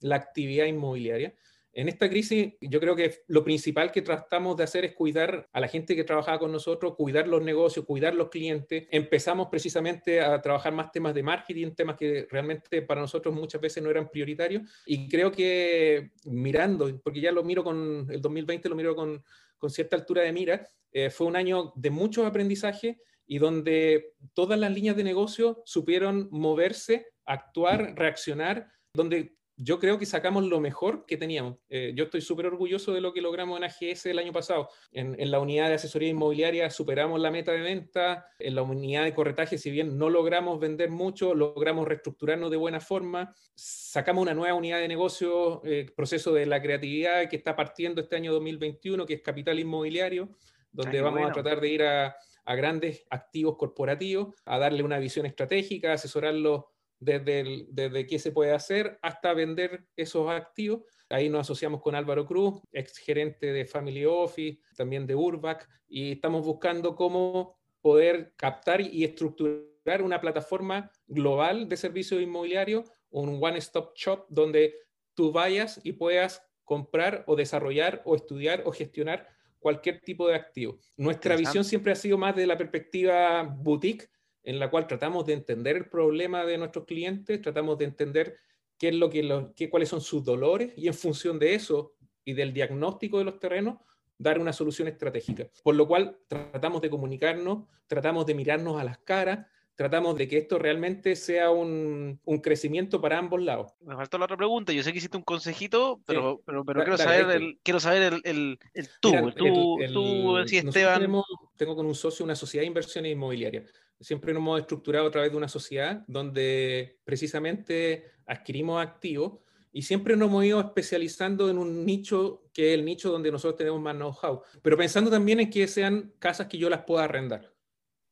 la 0.00 0.16
actividad 0.16 0.66
inmobiliaria. 0.66 1.34
En 1.72 1.88
esta 1.88 2.08
crisis, 2.08 2.54
yo 2.60 2.80
creo 2.80 2.96
que 2.96 3.22
lo 3.28 3.44
principal 3.44 3.92
que 3.92 4.02
tratamos 4.02 4.56
de 4.56 4.64
hacer 4.64 4.84
es 4.84 4.92
cuidar 4.92 5.48
a 5.52 5.60
la 5.60 5.68
gente 5.68 5.94
que 5.94 6.02
trabajaba 6.02 6.40
con 6.40 6.50
nosotros, 6.50 6.96
cuidar 6.96 7.28
los 7.28 7.42
negocios, 7.42 7.86
cuidar 7.86 8.14
los 8.14 8.28
clientes. 8.28 8.88
Empezamos 8.90 9.48
precisamente 9.48 10.20
a 10.20 10.42
trabajar 10.42 10.72
más 10.72 10.90
temas 10.90 11.14
de 11.14 11.22
marketing, 11.22 11.72
temas 11.72 11.96
que 11.96 12.26
realmente 12.28 12.82
para 12.82 13.00
nosotros 13.00 13.32
muchas 13.34 13.60
veces 13.60 13.82
no 13.82 13.90
eran 13.90 14.08
prioritarios. 14.08 14.62
Y 14.84 15.08
creo 15.08 15.30
que 15.30 16.10
mirando, 16.24 17.00
porque 17.04 17.20
ya 17.20 17.30
lo 17.30 17.44
miro 17.44 17.62
con 17.62 18.08
el 18.10 18.20
2020, 18.20 18.68
lo 18.68 18.74
miro 18.74 18.96
con, 18.96 19.22
cierta 19.68 19.94
altura 19.94 20.22
de 20.22 20.32
mira, 20.32 20.66
eh, 20.90 21.10
fue 21.10 21.26
un 21.26 21.36
año 21.36 21.72
de 21.76 21.90
muchos 21.90 22.26
aprendizajes 22.26 22.96
y 23.26 23.38
donde 23.38 24.14
todas 24.34 24.58
las 24.58 24.72
líneas 24.72 24.96
de 24.96 25.04
negocio 25.04 25.62
supieron 25.64 26.28
moverse, 26.32 27.12
actuar, 27.24 27.94
reaccionar, 27.94 28.68
donde 28.92 29.36
yo 29.62 29.78
creo 29.78 29.98
que 29.98 30.06
sacamos 30.06 30.44
lo 30.44 30.58
mejor 30.58 31.04
que 31.04 31.18
teníamos. 31.18 31.58
Eh, 31.68 31.92
yo 31.94 32.04
estoy 32.04 32.22
súper 32.22 32.46
orgulloso 32.46 32.94
de 32.94 33.02
lo 33.02 33.12
que 33.12 33.20
logramos 33.20 33.58
en 33.58 33.64
AGS 33.64 34.06
el 34.06 34.18
año 34.18 34.32
pasado. 34.32 34.70
En, 34.90 35.30
la 35.30 35.38
unidad 35.38 35.68
de 35.68 35.74
asesoría 35.74 36.08
inmobiliaria 36.08 36.70
superamos 36.70 37.20
la 37.20 37.30
meta 37.30 37.52
de 37.52 37.60
venta. 37.60 38.26
En 38.38 38.54
la 38.54 38.62
unidad 38.62 39.04
de 39.04 39.12
corretaje, 39.12 39.58
si 39.58 39.70
bien 39.70 39.98
no 39.98 40.08
logramos 40.08 40.58
vender 40.58 40.88
mucho, 40.88 41.34
logramos 41.34 41.86
reestructurarnos 41.86 42.50
de 42.50 42.56
buena 42.56 42.80
forma. 42.80 43.34
Sacamos 43.54 44.22
una 44.22 44.32
nueva 44.32 44.54
unidad 44.54 44.78
de 44.78 44.88
negocio, 44.88 45.60
eh, 45.66 45.90
proceso 45.94 46.32
de 46.32 46.46
la 46.46 46.62
creatividad 46.62 47.28
que 47.28 47.36
está 47.36 47.54
partiendo 47.54 48.00
este 48.00 48.16
año 48.16 48.32
2021, 48.32 49.04
que 49.04 49.14
es 49.14 49.20
capital 49.20 49.58
inmobiliario, 49.58 50.30
donde 50.72 51.02
vamos 51.02 51.28
a 51.28 51.32
tratar 51.32 51.60
de 51.60 51.68
ir 51.68 51.82
a, 51.82 52.16
a 52.46 52.54
grandes 52.54 53.04
activos 53.10 53.58
corporativos, 53.58 54.34
a 54.46 54.58
darle 54.58 54.82
una 54.82 54.98
visión 54.98 55.26
estratégica, 55.26 55.92
asesorarlos 55.92 56.64
desde, 57.00 57.66
desde 57.70 58.06
qué 58.06 58.18
se 58.18 58.30
puede 58.30 58.52
hacer 58.52 58.98
hasta 59.02 59.34
vender 59.34 59.84
esos 59.96 60.30
activos. 60.30 60.82
Ahí 61.08 61.28
nos 61.28 61.40
asociamos 61.40 61.80
con 61.80 61.94
Álvaro 61.94 62.26
Cruz, 62.26 62.60
ex 62.72 62.98
gerente 62.98 63.52
de 63.52 63.64
Family 63.64 64.04
Office, 64.04 64.60
también 64.76 65.06
de 65.06 65.16
Urbac, 65.16 65.68
y 65.88 66.12
estamos 66.12 66.44
buscando 66.44 66.94
cómo 66.94 67.58
poder 67.80 68.34
captar 68.36 68.80
y 68.80 69.02
estructurar 69.02 70.02
una 70.02 70.20
plataforma 70.20 70.90
global 71.06 71.68
de 71.68 71.76
servicios 71.76 72.20
inmobiliarios, 72.20 72.84
un 73.10 73.42
one-stop 73.42 73.96
shop 73.96 74.26
donde 74.28 74.74
tú 75.14 75.32
vayas 75.32 75.80
y 75.82 75.92
puedas 75.92 76.46
comprar 76.64 77.24
o 77.26 77.34
desarrollar 77.34 78.02
o 78.04 78.14
estudiar 78.14 78.62
o 78.66 78.70
gestionar 78.70 79.26
cualquier 79.58 80.00
tipo 80.00 80.28
de 80.28 80.36
activo. 80.36 80.78
Nuestra 80.96 81.36
visión 81.36 81.64
siempre 81.64 81.92
ha 81.92 81.96
sido 81.96 82.18
más 82.18 82.36
de 82.36 82.46
la 82.46 82.56
perspectiva 82.56 83.42
boutique, 83.42 84.08
en 84.42 84.58
la 84.58 84.70
cual 84.70 84.86
tratamos 84.86 85.26
de 85.26 85.34
entender 85.34 85.76
el 85.76 85.88
problema 85.88 86.44
de 86.44 86.58
nuestros 86.58 86.86
clientes, 86.86 87.40
tratamos 87.40 87.78
de 87.78 87.84
entender 87.84 88.38
qué 88.78 88.88
es 88.88 88.94
lo 88.94 89.10
que, 89.10 89.46
qué, 89.54 89.68
cuáles 89.68 89.88
son 89.88 90.00
sus 90.00 90.24
dolores 90.24 90.72
y 90.76 90.88
en 90.88 90.94
función 90.94 91.38
de 91.38 91.54
eso 91.54 91.94
y 92.24 92.32
del 92.32 92.52
diagnóstico 92.52 93.18
de 93.18 93.24
los 93.24 93.38
terrenos, 93.38 93.78
dar 94.18 94.38
una 94.38 94.52
solución 94.52 94.88
estratégica. 94.88 95.48
Por 95.62 95.74
lo 95.74 95.86
cual 95.86 96.18
tratamos 96.28 96.82
de 96.82 96.90
comunicarnos, 96.90 97.66
tratamos 97.86 98.26
de 98.26 98.34
mirarnos 98.34 98.80
a 98.80 98.84
las 98.84 98.98
caras, 98.98 99.46
tratamos 99.74 100.14
de 100.16 100.28
que 100.28 100.36
esto 100.36 100.58
realmente 100.58 101.16
sea 101.16 101.50
un, 101.50 102.20
un, 102.22 102.38
crecimiento 102.40 103.00
para 103.00 103.18
ambos 103.18 103.40
lados. 103.40 103.72
Me 103.80 103.96
faltó 103.96 104.18
la 104.18 104.26
otra 104.26 104.36
pregunta. 104.36 104.74
Yo 104.74 104.82
sé 104.82 104.92
que 104.92 104.98
hiciste 104.98 105.16
un 105.16 105.22
consejito, 105.22 106.02
pero, 106.04 106.42
pero, 106.44 106.66
pero 106.66 106.82
quiero, 106.82 106.98
saber 106.98 107.30
el, 107.30 107.58
quiero 107.62 107.80
saber 107.80 108.12
el, 108.12 108.20
el, 108.24 108.58
el 108.74 108.88
tú. 109.00 109.10
tú, 109.34 109.78
tú 109.90 110.38
Esteban. 110.38 111.10
tengo 111.56 111.76
con 111.76 111.86
un 111.86 111.94
socio 111.94 112.24
una 112.24 112.36
sociedad 112.36 112.62
de 112.62 112.68
inversiones 112.68 113.12
inmobiliarias. 113.12 113.72
Siempre 114.00 114.32
nos 114.32 114.40
hemos 114.40 114.60
estructurado 114.60 115.06
a 115.06 115.10
través 115.10 115.30
de 115.30 115.36
una 115.36 115.48
sociedad 115.48 116.04
donde 116.06 116.98
precisamente 117.04 118.06
adquirimos 118.26 118.82
activos 118.82 119.40
y 119.72 119.82
siempre 119.82 120.16
nos 120.16 120.28
hemos 120.28 120.44
ido 120.44 120.60
especializando 120.60 121.48
en 121.50 121.58
un 121.58 121.84
nicho 121.84 122.44
que 122.52 122.72
es 122.72 122.78
el 122.78 122.84
nicho 122.84 123.12
donde 123.12 123.30
nosotros 123.30 123.58
tenemos 123.58 123.80
más 123.80 123.94
know-how, 123.94 124.42
pero 124.62 124.76
pensando 124.76 125.10
también 125.10 125.40
en 125.40 125.50
que 125.50 125.68
sean 125.68 126.12
casas 126.18 126.48
que 126.48 126.58
yo 126.58 126.68
las 126.68 126.82
pueda 126.82 127.04
arrendar. 127.04 127.52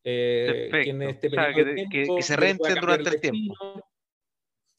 Eh, 0.05 0.70
que, 0.72 2.22
se 2.22 2.37
renten 2.37 2.77
durante 2.81 3.11
el 3.11 3.20
tiempo. 3.20 3.55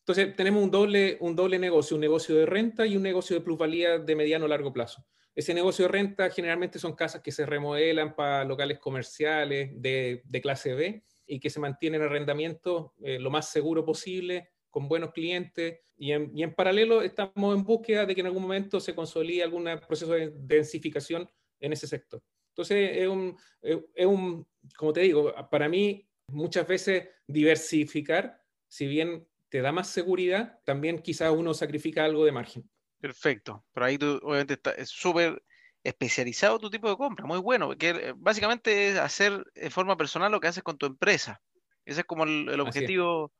Entonces, 0.09 0.35
tenemos 0.35 0.63
un 0.63 0.71
doble, 0.71 1.17
un 1.19 1.35
doble 1.35 1.59
negocio, 1.59 1.95
un 1.95 2.01
negocio 2.01 2.35
de 2.35 2.47
renta 2.47 2.83
y 2.87 2.97
un 2.97 3.03
negocio 3.03 3.35
de 3.35 3.43
plusvalía 3.43 3.99
de 3.99 4.15
mediano 4.15 4.45
a 4.45 4.47
largo 4.47 4.73
plazo. 4.73 5.05
Ese 5.35 5.53
negocio 5.53 5.85
de 5.85 5.91
renta 5.91 6.31
generalmente 6.31 6.79
son 6.79 6.95
casas 6.95 7.21
que 7.21 7.31
se 7.31 7.45
remodelan 7.45 8.15
para 8.15 8.43
locales 8.43 8.79
comerciales 8.79 9.69
de, 9.79 10.23
de 10.25 10.41
clase 10.41 10.73
B 10.73 11.03
y 11.27 11.39
que 11.39 11.51
se 11.51 11.59
mantienen 11.59 12.01
en 12.01 12.07
arrendamiento 12.07 12.95
eh, 13.03 13.19
lo 13.19 13.29
más 13.29 13.51
seguro 13.51 13.85
posible, 13.85 14.49
con 14.71 14.87
buenos 14.87 15.11
clientes. 15.11 15.81
Y 15.95 16.11
en, 16.11 16.31
y 16.35 16.41
en, 16.41 16.55
paralelo 16.55 17.03
estamos 17.03 17.55
en 17.55 17.63
búsqueda 17.63 18.07
de 18.07 18.15
que 18.15 18.21
en 18.21 18.27
algún 18.27 18.41
momento 18.41 18.79
se 18.79 18.95
consolide 18.95 19.43
algún 19.43 19.69
proceso 19.87 20.13
de 20.13 20.31
densificación 20.35 21.29
en 21.59 21.71
ese 21.71 21.85
sector. 21.85 22.19
Entonces, 22.47 22.97
es 22.97 23.07
un, 23.07 23.37
es 23.61 24.07
un, 24.07 24.47
como 24.75 24.91
te 24.91 25.01
digo, 25.01 25.31
para 25.51 25.69
mí 25.69 26.09
muchas 26.29 26.67
veces 26.67 27.09
diversificar, 27.27 28.41
si 28.67 28.87
bien 28.87 29.29
te 29.49 29.61
da 29.61 29.71
más 29.71 29.87
seguridad, 29.89 30.59
también 30.63 30.99
quizás 30.99 31.31
uno 31.31 31.53
sacrifica 31.53 32.05
algo 32.05 32.25
de 32.25 32.31
margen. 32.31 32.69
Perfecto, 32.99 33.65
pero 33.73 33.85
ahí 33.85 33.97
tú 33.97 34.19
obviamente 34.23 34.53
está, 34.53 34.71
es 34.71 34.89
súper 34.89 35.41
especializado 35.83 36.59
tu 36.59 36.69
tipo 36.69 36.89
de 36.89 36.97
compra, 36.97 37.25
muy 37.25 37.39
bueno, 37.39 37.67
porque 37.67 37.89
eh, 37.89 38.13
básicamente 38.15 38.89
es 38.89 38.97
hacer 38.97 39.43
de 39.53 39.69
forma 39.69 39.97
personal 39.97 40.31
lo 40.31 40.39
que 40.39 40.47
haces 40.47 40.63
con 40.63 40.77
tu 40.77 40.85
empresa. 40.85 41.41
Ese 41.85 42.01
es 42.01 42.05
como 42.05 42.25
el, 42.25 42.59
objetivo 42.59 43.31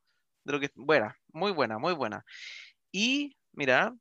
de 0.44 0.54
lo 0.54 0.60
que... 0.60 0.72
Buena, 0.76 1.16
muy 1.28 1.52
buena, 1.52 1.78
muy 1.78 1.94
buena. 1.94 2.26
Y 2.92 3.38
mira, 3.52 3.94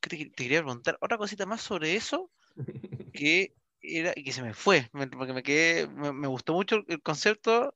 te, 0.00 0.16
te 0.16 0.30
quería 0.30 0.62
preguntar 0.62 0.98
otra 1.00 1.18
cosita 1.18 1.46
más 1.46 1.62
sobre 1.62 1.96
eso, 1.96 2.30
que 3.12 3.54
era, 3.80 4.12
y 4.14 4.22
que 4.22 4.32
se 4.32 4.42
me 4.42 4.54
fue, 4.54 4.88
porque 4.92 5.32
me 5.32 5.42
quedé, 5.42 5.88
me, 5.88 6.28
gustó 6.28 6.52
mucho 6.52 6.84
el 6.86 7.02
concepto 7.02 7.74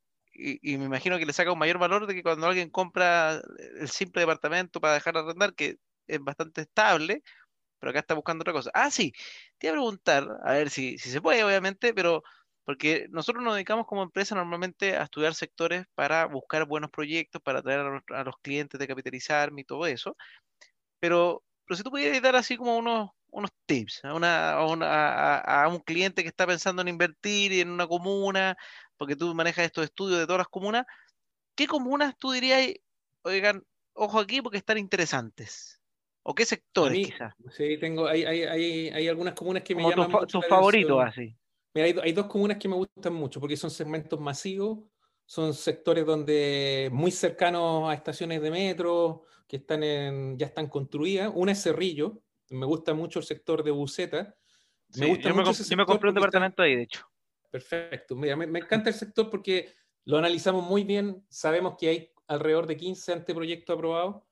y, 0.63 0.79
me 0.79 0.87
imagino 0.87 1.19
que 1.19 1.27
le 1.27 1.33
saca 1.33 1.53
un 1.53 1.59
mayor 1.59 1.79
valor 1.79 2.07
de 2.07 2.15
que 2.15 2.23
cuando 2.23 2.47
alguien 2.47 2.71
compra 2.71 3.41
el 3.79 3.89
simple 3.89 4.23
departamento 4.23 4.81
para 4.81 4.95
dejar 4.95 5.15
de 5.15 5.21
arrendar, 5.21 5.55
que 5.55 5.79
es 6.07 6.21
bastante 6.21 6.63
estable, 6.63 7.23
pero 7.79 7.91
acá 7.91 8.01
está 8.01 8.15
buscando 8.15 8.43
otra 8.43 8.53
cosa. 8.53 8.71
Ah, 8.75 8.91
sí, 8.91 9.13
te 9.59 9.69
iba 9.69 9.75
a 9.75 9.77
preguntar, 9.77 10.29
a 10.45 10.53
ver 10.53 10.71
si, 10.71 10.99
si 10.99 11.11
se 11.11 11.21
puede, 11.21 11.45
obviamente, 11.45 11.95
pero 11.95 12.23
porque 12.65 13.09
nosotros 13.11 13.43
nos 13.43 13.55
dedicamos 13.55 13.87
como 13.87 14.03
empresa 14.03 14.35
normalmente 14.35 14.97
a 14.97 15.05
estudiar 15.05 15.35
sectores 15.35 15.87
para 15.95 16.27
buscar 16.27 16.67
buenos 16.67 16.91
proyectos, 16.91 17.43
para 17.43 17.61
atraer 17.61 18.03
a, 18.11 18.25
los 18.25 18.37
clientes 18.43 18.79
de 18.79 18.89
capitalizarme 18.89 19.63
y 19.63 19.65
todo 19.65 19.87
eso, 19.87 20.17
pero, 21.01 21.45
pero 21.67 21.77
si 21.77 21.83
tú 21.83 21.91
pudieras 21.91 22.23
dar 22.23 22.37
así 22.37 22.57
como 22.57 22.77
unos 22.79 23.11
unos 23.33 23.51
tips 23.67 24.05
a, 24.05 24.15
una, 24.15 24.55
a, 24.55 25.65
a, 25.65 25.69
un 25.69 25.79
cliente 25.81 26.23
que 26.23 26.29
está 26.29 26.47
pensando 26.47 26.83
en 26.83 26.89
invertir 26.89 27.53
en 27.53 27.71
una 27.71 27.87
comuna, 27.87 28.57
porque 29.01 29.17
tú 29.17 29.35
manejas 29.35 29.65
estos 29.65 29.85
estudios 29.85 30.21
de 30.21 30.27
todas 30.27 30.41
las 30.41 30.49
comunas, 30.49 30.85
¿qué 31.55 31.67
comunas 31.67 32.19
tú 32.19 32.33
dirías, 32.33 32.69
oigan, 33.23 33.65
ojo 33.95 34.21
aquí 34.21 34.43
porque 34.43 34.59
están 34.59 34.77
interesantes? 34.77 35.81
¿O 36.23 36.35
qué 36.35 36.45
sectores 36.45 37.07
quizás? 37.07 37.33
Sí, 37.51 37.79
tengo, 37.79 38.07
hay, 38.07 38.25
hay, 38.25 38.43
hay, 38.43 38.89
hay, 38.91 39.09
algunas 39.09 39.33
comunas 39.33 39.63
que 39.63 39.75
me 39.75 39.89
llaman 39.89 40.11
mucho 40.11 40.27
tus 40.27 40.47
favoritos 40.47 41.03
así. 41.03 41.35
Mira, 41.73 41.87
hay, 41.87 41.95
hay 42.03 42.13
dos 42.13 42.27
comunas 42.27 42.59
que 42.59 42.69
me 42.69 42.75
gustan 42.75 43.15
mucho 43.15 43.41
porque 43.41 43.57
son 43.57 43.71
segmentos 43.71 44.21
masivos, 44.21 44.81
son 45.25 45.55
sectores 45.55 46.05
donde 46.05 46.91
muy 46.93 47.11
cercanos 47.11 47.91
a 47.91 47.95
estaciones 47.95 48.43
de 48.43 48.51
metro, 48.51 49.25
que 49.49 49.57
están 49.57 49.83
en, 49.83 50.37
ya 50.37 50.45
están 50.45 50.67
construidas. 50.67 51.33
Una 51.35 51.53
es 51.53 51.63
Cerrillo, 51.63 52.21
me 52.51 52.67
gusta 52.67 52.93
mucho 52.93 53.21
el 53.21 53.25
sector 53.25 53.63
de 53.63 53.71
Buceta. 53.71 54.37
Me 54.97 55.07
gusta 55.07 55.31
yo, 55.31 55.35
mucho 55.35 55.53
me, 55.53 55.69
yo 55.71 55.77
me 55.79 55.87
compré 55.87 56.11
un 56.11 56.15
departamento 56.17 56.61
ahí, 56.63 56.77
de 56.77 56.83
hecho. 56.83 57.10
Perfecto. 57.51 58.15
Mira, 58.15 58.37
me, 58.37 58.59
encanta 58.59 58.91
el 58.91 58.95
sector 58.95 59.29
porque 59.29 59.73
lo 60.05 60.19
analizamos 60.19 60.65
muy 60.65 60.85
bien. 60.85 61.25
Sabemos 61.29 61.75
que 61.79 61.89
hay 61.89 62.11
alrededor 62.29 62.67
de 62.67 62.77
15 62.77 63.13
anteproyectos 63.13 63.75
aprobados. 63.75 64.23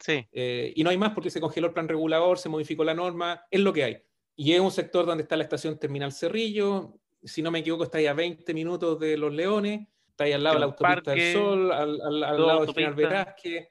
Sí. 0.00 0.24
Eh, 0.30 0.72
y 0.76 0.84
no 0.84 0.90
hay 0.90 0.96
más 0.96 1.12
porque 1.12 1.30
se 1.30 1.40
congeló 1.40 1.66
el 1.66 1.72
plan 1.72 1.88
regulador, 1.88 2.38
se 2.38 2.48
modificó 2.48 2.84
la 2.84 2.94
norma, 2.94 3.44
es 3.50 3.60
lo 3.60 3.72
que 3.72 3.84
hay. 3.84 4.02
Y 4.36 4.52
es 4.52 4.60
un 4.60 4.70
sector 4.70 5.04
donde 5.04 5.22
está 5.22 5.36
la 5.36 5.42
estación 5.42 5.78
Terminal 5.78 6.12
Cerrillo. 6.12 7.00
Si 7.24 7.42
no 7.42 7.50
me 7.50 7.58
equivoco, 7.58 7.82
está 7.82 7.98
ahí 7.98 8.06
a 8.06 8.14
20 8.14 8.54
minutos 8.54 9.00
de 9.00 9.16
Los 9.16 9.34
Leones. 9.34 9.88
Está 10.10 10.24
ahí 10.24 10.32
al 10.32 10.44
lado 10.44 10.54
de 10.54 10.60
la 10.60 10.66
autopista 10.66 11.10
del 11.10 11.32
Sol, 11.32 11.72
al, 11.72 12.20
lado 12.20 12.64
de 12.64 12.72
General 12.72 12.94
Velázquez. 12.94 13.68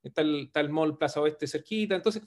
Está 0.00 0.20
el, 0.20 0.44
está 0.44 0.60
el 0.60 0.70
mall 0.70 0.96
Plaza 0.96 1.20
Oeste 1.20 1.48
cerquita. 1.48 1.96
Entonces, 1.96 2.22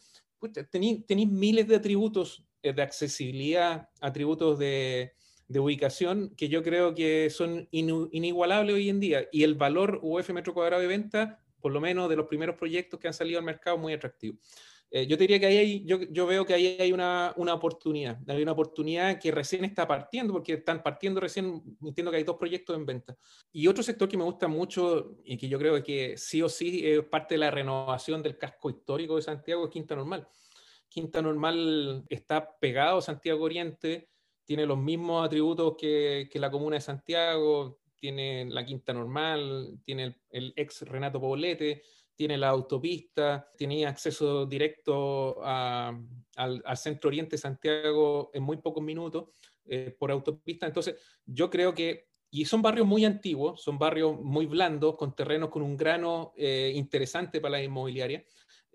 tenéis 0.69 1.29
miles 1.29 1.67
de 1.67 1.77
atributos 1.77 2.43
eh, 2.61 2.73
de 2.73 2.81
accesibilidad, 2.81 3.89
atributos 4.01 4.59
de, 4.59 5.13
ubicación 5.49 6.33
que 6.35 6.49
yo 6.49 6.61
creo 6.61 6.93
que 6.93 7.29
son 7.29 7.67
inigualables 7.71 8.75
hoy 8.75 8.89
en 8.89 8.99
día. 8.99 9.27
Y 9.31 9.43
el 9.43 9.55
valor 9.55 9.99
UF 10.01 10.29
metro 10.31 10.53
cuadrado 10.53 10.81
de 10.81 10.87
venta, 10.87 11.41
por 11.61 11.71
lo 11.71 11.81
menos 11.81 12.09
de 12.09 12.15
los 12.15 12.27
primeros 12.27 12.55
proyectos 12.55 12.99
que 12.99 13.07
han 13.07 13.13
salido 13.13 13.39
al 13.39 13.45
mercado, 13.45 13.77
muy 13.77 13.93
atractivo. 13.93 14.37
Eh, 14.89 15.05
yo 15.05 15.17
diría 15.17 15.37
que 15.37 15.47
ahí 15.47 15.57
hay, 15.57 15.85
yo, 15.85 15.99
yo, 16.03 16.25
veo 16.25 16.45
que 16.45 16.53
ahí 16.53 16.77
hay 16.79 16.93
una, 16.93 17.33
una, 17.35 17.53
oportunidad, 17.53 18.19
hay 18.25 18.41
una 18.41 18.53
oportunidad 18.53 19.19
que 19.19 19.31
recién 19.31 19.65
está 19.65 19.85
partiendo, 19.85 20.31
porque 20.31 20.53
están 20.53 20.81
partiendo 20.81 21.19
recién, 21.19 21.61
entiendo 21.81 22.09
que 22.09 22.17
hay 22.17 22.23
dos 22.23 22.37
proyectos 22.37 22.73
en 22.77 22.85
venta. 22.85 23.17
Y 23.51 23.67
otro 23.67 23.83
sector 23.83 24.07
que 24.07 24.15
me 24.15 24.23
gusta 24.23 24.47
mucho 24.47 25.17
y 25.25 25.35
que 25.37 25.49
yo 25.49 25.59
creo 25.59 25.83
que 25.83 26.15
sí 26.15 26.41
o 26.41 26.47
sí 26.47 26.81
es 26.85 27.03
parte 27.03 27.35
de 27.35 27.39
la 27.39 27.51
renovación 27.51 28.23
del 28.23 28.37
casco 28.37 28.69
histórico 28.69 29.17
de 29.17 29.23
Santiago 29.23 29.65
es 29.65 29.71
Quinta 29.71 29.93
Normal. 29.93 30.25
Quinta 30.87 31.21
Normal 31.21 32.05
está 32.07 32.57
pegado 32.57 32.99
a 32.99 33.01
Santiago 33.01 33.43
Oriente, 33.43 34.07
tiene 34.47 34.65
los 34.65 34.79
mismos 34.79 35.25
atributos 35.25 35.75
que, 35.77 36.29
la 36.33 36.49
comuna 36.49 36.77
de 36.77 36.81
Santiago, 36.81 37.79
tiene 37.97 38.45
la 38.49 38.65
Quinta 38.65 38.93
Normal, 38.93 39.79
tiene 39.83 40.03
el, 40.05 40.15
el 40.29 40.53
ex 40.55 40.83
Renato 40.83 41.19
Poblete, 41.19 41.83
tiene 42.17 42.35
la 42.35 42.49
autopista, 42.49 43.51
tenía 43.55 43.89
acceso 43.89 44.47
directo 44.47 45.37
al, 45.43 46.07
centro 46.75 47.09
oriente 47.09 47.35
de 47.35 47.41
Santiago 47.41 48.31
en 48.33 48.41
muy 48.41 48.57
pocos 48.57 48.83
minutos 48.83 49.25
eh, 49.65 49.95
por 49.97 50.09
autopista. 50.09 50.65
Entonces, 50.65 50.95
yo 51.25 51.49
creo 51.49 51.75
que, 51.75 52.07
y 52.31 52.45
son 52.45 52.63
barrios 52.63 52.87
muy 52.87 53.05
antiguos, 53.05 53.61
son 53.61 53.77
barrios 53.77 54.19
muy 54.19 54.47
blandos, 54.47 54.95
con 54.95 55.15
terrenos 55.15 55.49
con 55.49 55.61
un 55.61 55.77
grano 55.77 56.33
eh, 56.35 56.71
interesante 56.73 57.39
para 57.39 57.51
la 57.51 57.63
inmobiliaria. 57.63 58.25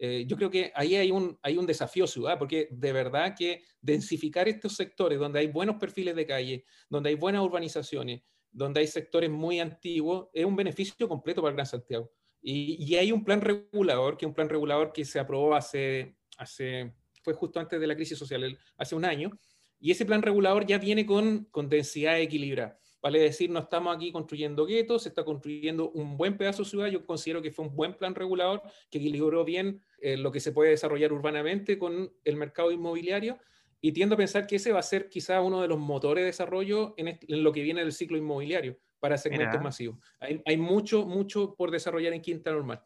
Eh, 0.05 0.25
yo 0.27 0.37
creo 0.37 0.51
que 0.51 0.73
ahí 0.75 0.97
hay 0.97 1.13
un, 1.13 1.39
hay 1.43 1.57
un 1.57 1.65
desafío 1.65 2.09
ciudad, 2.09 2.37
porque 2.37 2.67
de 2.73 2.93
verdad 2.93 3.37
que 3.39 3.63
densificar 3.81 4.49
estos 4.49 4.75
sectores 4.75 5.17
donde 5.17 5.39
hay 5.39 5.47
buenos 5.47 5.77
perfiles 5.77 6.17
de 6.17 6.27
calle, 6.27 6.65
donde 6.91 7.11
hay 7.11 7.15
buenas 7.15 7.41
urbanizaciones, 7.41 8.21
donde 8.51 8.81
hay 8.81 8.89
sectores 8.89 9.31
muy 9.31 9.61
antiguos, 9.61 10.27
es 10.33 10.45
un 10.45 10.57
beneficio 10.57 11.09
completo 11.09 11.41
para 11.41 11.51
el 11.51 11.55
Gran 11.55 11.67
Santiago. 11.67 12.11
Y, 12.43 12.97
hay 12.97 13.13
un 13.13 13.23
plan 13.23 13.41
regulador, 13.41 14.17
que 14.17 14.25
es 14.25 14.29
un 14.29 14.35
plan 14.35 14.49
regulador 14.49 14.93
que 14.93 15.05
se 15.05 15.21
aprobó 15.21 15.55
hace, 15.55 16.17
hace, 16.37 16.93
fue 17.23 17.35
justo 17.35 17.61
antes 17.61 17.81
de 17.81 17.87
la 17.87 17.95
crisis 17.95 18.19
social, 18.19 18.59
hace 18.77 18.97
un 18.97 19.05
año, 19.05 19.31
y 19.79 19.93
ese 19.93 20.05
plan 20.05 20.21
regulador 20.21 20.67
ya 20.67 20.79
viene 20.79 21.07
con, 21.07 21.45
con 21.53 21.69
densidad 21.69 22.19
equilibrada. 22.19 22.77
Vale 23.03 23.19
decir, 23.19 23.51
no 23.51 23.59
estamos 23.59 23.97
aquí 23.97 24.13
construyendo 24.13 24.65
guetos, 24.65 25.03
se 25.03 25.09
está 25.09 25.25
construyendo 25.25 25.91
un 25.91 26.17
buen 26.17 26.39
pedazo 26.39 26.63
de 26.63 26.69
ciudad. 26.69 26.87
Yo 26.87 27.05
considero 27.05 27.43
que 27.43 27.51
fue 27.51 27.67
un 27.67 27.75
buen 27.75 27.95
plan 27.95 28.15
regulador 28.15 28.63
que 28.89 28.99
equilibró 28.99 29.45
bien 29.45 29.83
eh, 30.03 30.17
lo 30.17 30.33
que 30.33 30.41
se 30.41 30.53
puede 30.53 30.71
desarrollar 30.71 31.13
urbanamente 31.13 31.79
con 31.79 32.13
el 32.25 32.37
mercado 32.37 32.73
inmobiliario. 32.73 33.39
Y 33.81 33.93
tiendo 33.93 34.15
a 34.15 34.19
pensar 34.19 34.47
que 34.47 34.57
ese 34.57 34.73
va 34.73 34.79
a 34.79 34.83
ser 34.83 35.09
quizá 35.09 35.41
uno 35.41 35.61
de 35.61 35.69
los 35.69 35.79
motores 35.79 36.23
de 36.23 36.27
desarrollo 36.27 36.95
en, 36.97 37.09
en 37.09 37.43
lo 37.43 37.53
que 37.53 37.63
viene 37.63 37.81
del 37.81 37.93
ciclo 37.93 38.17
inmobiliario 38.17 38.79
para 39.01 39.19
segmentos 39.19 39.61
masivos. 39.61 39.99
Hay, 40.21 40.41
hay, 40.47 40.57
mucho, 40.57 41.05
mucho 41.05 41.57
por 41.57 41.73
desarrollar 41.73 42.13
en 42.13 42.23
Quinta 42.23 42.53
Normal. 42.53 42.85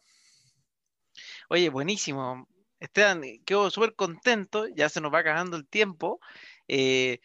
Oye, 1.51 1.69
buenísimo. 1.69 2.49
Esteban, 2.81 3.23
quedo 3.45 3.71
súper 3.71 3.95
contento, 3.95 4.67
ya 4.69 4.89
se 4.89 5.01
nos 5.01 5.13
va 5.13 5.19
acabando 5.19 5.57
el 5.57 5.67
tiempo. 5.67 6.21
Eh, 6.69 7.21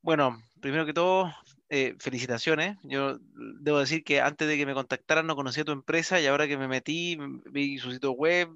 bueno, 0.00 0.42
primero 0.60 0.86
que 0.86 0.94
todo, 0.94 1.30
eh, 1.68 1.94
felicitaciones. 1.98 2.76
Yo 2.82 3.18
debo 3.34 3.78
decir 3.78 4.04
que 4.04 4.20
antes 4.20 4.48
de 4.48 4.56
que 4.56 4.66
me 4.66 4.74
contactaran 4.74 5.26
no 5.26 5.36
conocía 5.36 5.64
tu 5.64 5.72
empresa 5.72 6.20
y 6.20 6.26
ahora 6.26 6.46
que 6.46 6.58
me 6.58 6.68
metí, 6.68 7.18
vi 7.50 7.78
su 7.78 7.92
sitio 7.92 8.12
web, 8.12 8.48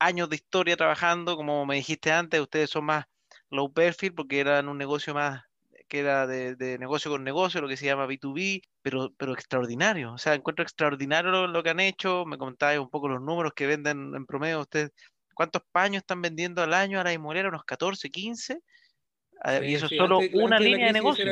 años 0.00 0.28
de 0.28 0.36
historia 0.36 0.76
trabajando, 0.76 1.36
como 1.36 1.64
me 1.66 1.76
dijiste 1.76 2.10
antes, 2.10 2.40
ustedes 2.40 2.70
son 2.70 2.86
más 2.86 3.04
low 3.50 3.72
perfil 3.72 4.14
porque 4.14 4.40
eran 4.40 4.68
un 4.68 4.78
negocio 4.78 5.14
más 5.14 5.44
que 5.90 5.98
era 5.98 6.26
de, 6.28 6.78
negocio 6.78 7.10
con 7.10 7.24
negocio, 7.24 7.60
lo 7.60 7.66
que 7.66 7.76
se 7.76 7.84
llama 7.84 8.06
B2B, 8.06 8.62
pero, 8.80 9.12
pero 9.16 9.34
extraordinario. 9.34 10.12
O 10.12 10.18
sea, 10.18 10.34
encuentro 10.34 10.62
extraordinario 10.62 11.48
lo, 11.48 11.62
que 11.64 11.70
han 11.70 11.80
hecho. 11.80 12.24
Me 12.24 12.38
comentabas 12.38 12.78
un 12.78 12.88
poco 12.88 13.08
los 13.08 13.20
números 13.20 13.52
que 13.54 13.66
venden 13.66 14.14
en 14.14 14.24
promedio 14.24 14.60
ustedes. 14.60 14.92
¿Cuántos 15.34 15.62
paños 15.72 16.02
están 16.02 16.22
vendiendo 16.22 16.62
al 16.62 16.74
año 16.74 17.00
a 17.00 17.04
la 17.04 17.12
inmobiliaria? 17.12 17.48
¿Unos 17.48 17.64
14, 17.64 18.08
15? 18.08 18.60
Ah, 19.42 19.58
y 19.64 19.74
eso 19.74 19.86
es 19.86 19.96
solo 19.96 20.20
una 20.34 20.60
línea 20.60 20.86
de, 20.86 20.92
negocio. 20.92 21.24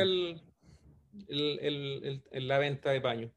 la 2.33 2.57
venta 2.57 2.91
de 2.91 2.99
paños. 2.99 3.31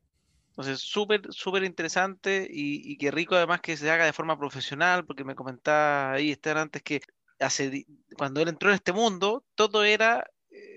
Entonces, 0.52 0.80
súper, 0.80 1.22
súper 1.30 1.64
interesante 1.64 2.46
y, 2.50 2.92
y 2.92 2.98
qué 2.98 3.10
rico 3.10 3.34
además 3.34 3.60
que 3.60 3.76
se 3.76 3.90
haga 3.90 4.04
de 4.04 4.12
forma 4.12 4.38
profesional, 4.38 5.04
porque 5.04 5.24
me 5.24 5.34
comentaba 5.34 6.12
ahí, 6.12 6.30
Esteban, 6.30 6.64
antes 6.64 6.82
que 6.82 7.00
hace, 7.40 7.86
cuando 8.16 8.40
él 8.40 8.48
entró 8.48 8.68
en 8.68 8.76
este 8.76 8.92
mundo, 8.92 9.44
todo 9.54 9.84
era 9.84 10.24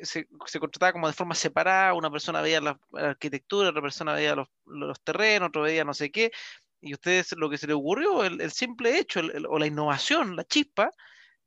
se, 0.03 0.27
se, 0.45 0.59
contrataba 0.59 0.93
como 0.93 1.07
de 1.07 1.13
forma 1.13 1.35
separada, 1.35 1.93
una 1.93 2.09
persona 2.09 2.41
veía 2.41 2.61
la, 2.61 2.79
arquitectura, 2.93 3.69
otra 3.69 3.81
persona 3.81 4.13
veía 4.13 4.35
los, 4.35 4.49
terrenos, 5.03 5.49
otro 5.49 5.63
veía 5.63 5.83
no 5.83 5.93
sé 5.93 6.11
qué, 6.11 6.31
y 6.81 6.93
ustedes 6.93 7.33
lo 7.37 7.49
que 7.49 7.57
se 7.57 7.67
les 7.67 7.75
ocurrió, 7.75 8.23
el, 8.23 8.39
el 8.41 8.51
simple 8.51 8.97
hecho 8.97 9.21
o 9.49 9.59
la 9.59 9.67
innovación, 9.67 10.35
la 10.35 10.45
chispa, 10.45 10.91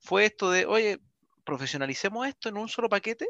fue 0.01 0.27
esto 0.27 0.51
de, 0.51 0.67
oye, 0.67 1.01
profesionalicemos 1.45 2.27
esto 2.27 2.49
en 2.49 2.57
un 2.57 2.69
solo 2.69 2.89
paquete. 2.89 3.29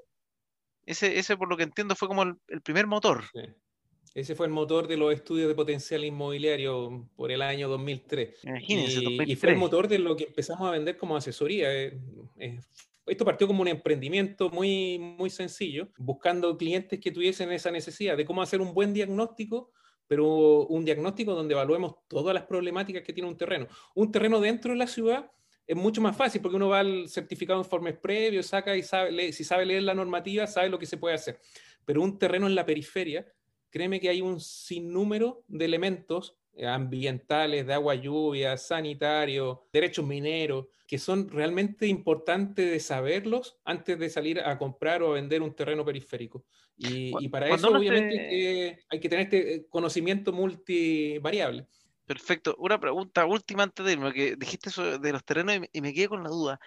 Ese, 0.84 1.18
ese 1.18 1.36
por 1.36 1.48
lo 1.48 1.56
que 1.56 1.62
entiendo, 1.64 1.94
fue 1.94 2.08
como 2.08 2.22
el, 2.22 2.62
primer 2.62 2.86
motor. 2.86 3.24
Ese 4.14 4.34
fue 4.34 4.46
el 4.46 4.52
motor 4.52 4.88
de 4.88 4.96
los 4.96 5.12
estudios 5.12 5.48
de 5.48 5.54
potencial 5.54 6.04
inmobiliario 6.04 7.08
por 7.16 7.30
el 7.30 7.42
año 7.42 7.68
2003. 7.68 8.44
Imagínense, 8.44 9.00
y, 9.02 9.32
y 9.32 9.36
fue 9.36 9.50
el 9.50 9.56
motor 9.56 9.88
de 9.88 9.98
lo 9.98 10.16
que 10.16 10.24
empezamos 10.24 10.68
a 10.68 10.72
vender 10.72 10.96
como 10.96 11.16
asesoría. 11.16 11.72
Eh, 11.74 11.98
eh, 12.38 12.60
esto 13.06 13.24
partió 13.24 13.46
como 13.46 13.62
un 13.62 13.68
emprendimiento 13.68 14.50
muy, 14.50 14.98
muy 14.98 15.30
sencillo, 15.30 15.88
buscando 15.98 16.56
clientes 16.56 17.00
que 17.00 17.10
tuviesen 17.10 17.50
esa 17.52 17.70
necesidad 17.70 18.16
de 18.16 18.24
cómo 18.24 18.42
hacer 18.42 18.60
un 18.60 18.74
buen 18.74 18.92
diagnóstico, 18.92 19.72
pero 20.06 20.66
un 20.66 20.84
diagnóstico 20.84 21.34
donde 21.34 21.54
evaluemos 21.54 21.96
todas 22.08 22.34
las 22.34 22.44
problemáticas 22.44 23.02
que 23.02 23.12
tiene 23.12 23.28
un 23.28 23.36
terreno. 23.36 23.66
Un 23.94 24.10
terreno 24.10 24.40
dentro 24.40 24.72
de 24.72 24.78
la 24.78 24.86
ciudad 24.86 25.30
es 25.66 25.76
mucho 25.76 26.00
más 26.00 26.16
fácil 26.16 26.40
porque 26.40 26.56
uno 26.56 26.70
va 26.70 26.80
al 26.80 27.08
certificado 27.08 27.58
de 27.58 27.66
informes 27.66 27.98
previos, 27.98 28.46
saca 28.46 28.74
y 28.74 28.82
sabe, 28.82 29.32
si 29.32 29.44
sabe 29.44 29.66
leer 29.66 29.82
la 29.82 29.94
normativa, 29.94 30.46
sabe 30.46 30.70
lo 30.70 30.78
que 30.78 30.86
se 30.86 30.96
puede 30.96 31.14
hacer. 31.14 31.40
Pero 31.84 32.02
un 32.02 32.18
terreno 32.18 32.46
en 32.46 32.54
la 32.54 32.64
periferia, 32.64 33.26
créeme 33.70 34.00
que 34.00 34.08
hay 34.08 34.20
un 34.20 34.40
sinnúmero 34.40 35.44
de 35.48 35.64
elementos 35.64 36.36
eh, 36.54 36.66
ambientales, 36.66 37.66
de 37.66 37.74
agua 37.74 37.94
lluvia, 37.94 38.56
sanitario, 38.56 39.68
derechos 39.72 40.04
mineros, 40.04 40.66
que 40.86 40.98
son 40.98 41.28
realmente 41.28 41.86
importantes 41.86 42.70
de 42.70 42.80
saberlos 42.80 43.58
antes 43.64 43.98
de 43.98 44.08
salir 44.08 44.40
a 44.40 44.58
comprar 44.58 45.02
o 45.02 45.10
a 45.10 45.14
vender 45.14 45.42
un 45.42 45.54
terreno 45.54 45.84
periférico. 45.84 46.44
Y, 46.76 47.28
para 47.28 47.48
eso, 47.48 47.68
obviamente, 47.68 48.78
hay 48.88 49.00
que 49.00 49.08
tener 49.08 49.24
este 49.24 49.54
eh, 49.54 49.66
conocimiento 49.68 50.32
multivariable. 50.32 51.66
Perfecto. 52.06 52.56
Una 52.58 52.80
pregunta 52.80 53.26
última 53.26 53.64
antes 53.64 53.84
de 53.84 53.92
irme, 53.92 54.12
que 54.14 54.34
dijiste 54.36 54.70
eso 54.70 54.98
de 54.98 55.12
los 55.12 55.24
terrenos 55.24 55.58
y 55.72 55.80
me 55.82 55.92
quedé 55.92 56.08
con 56.08 56.22
la 56.22 56.30
duda. 56.30 56.58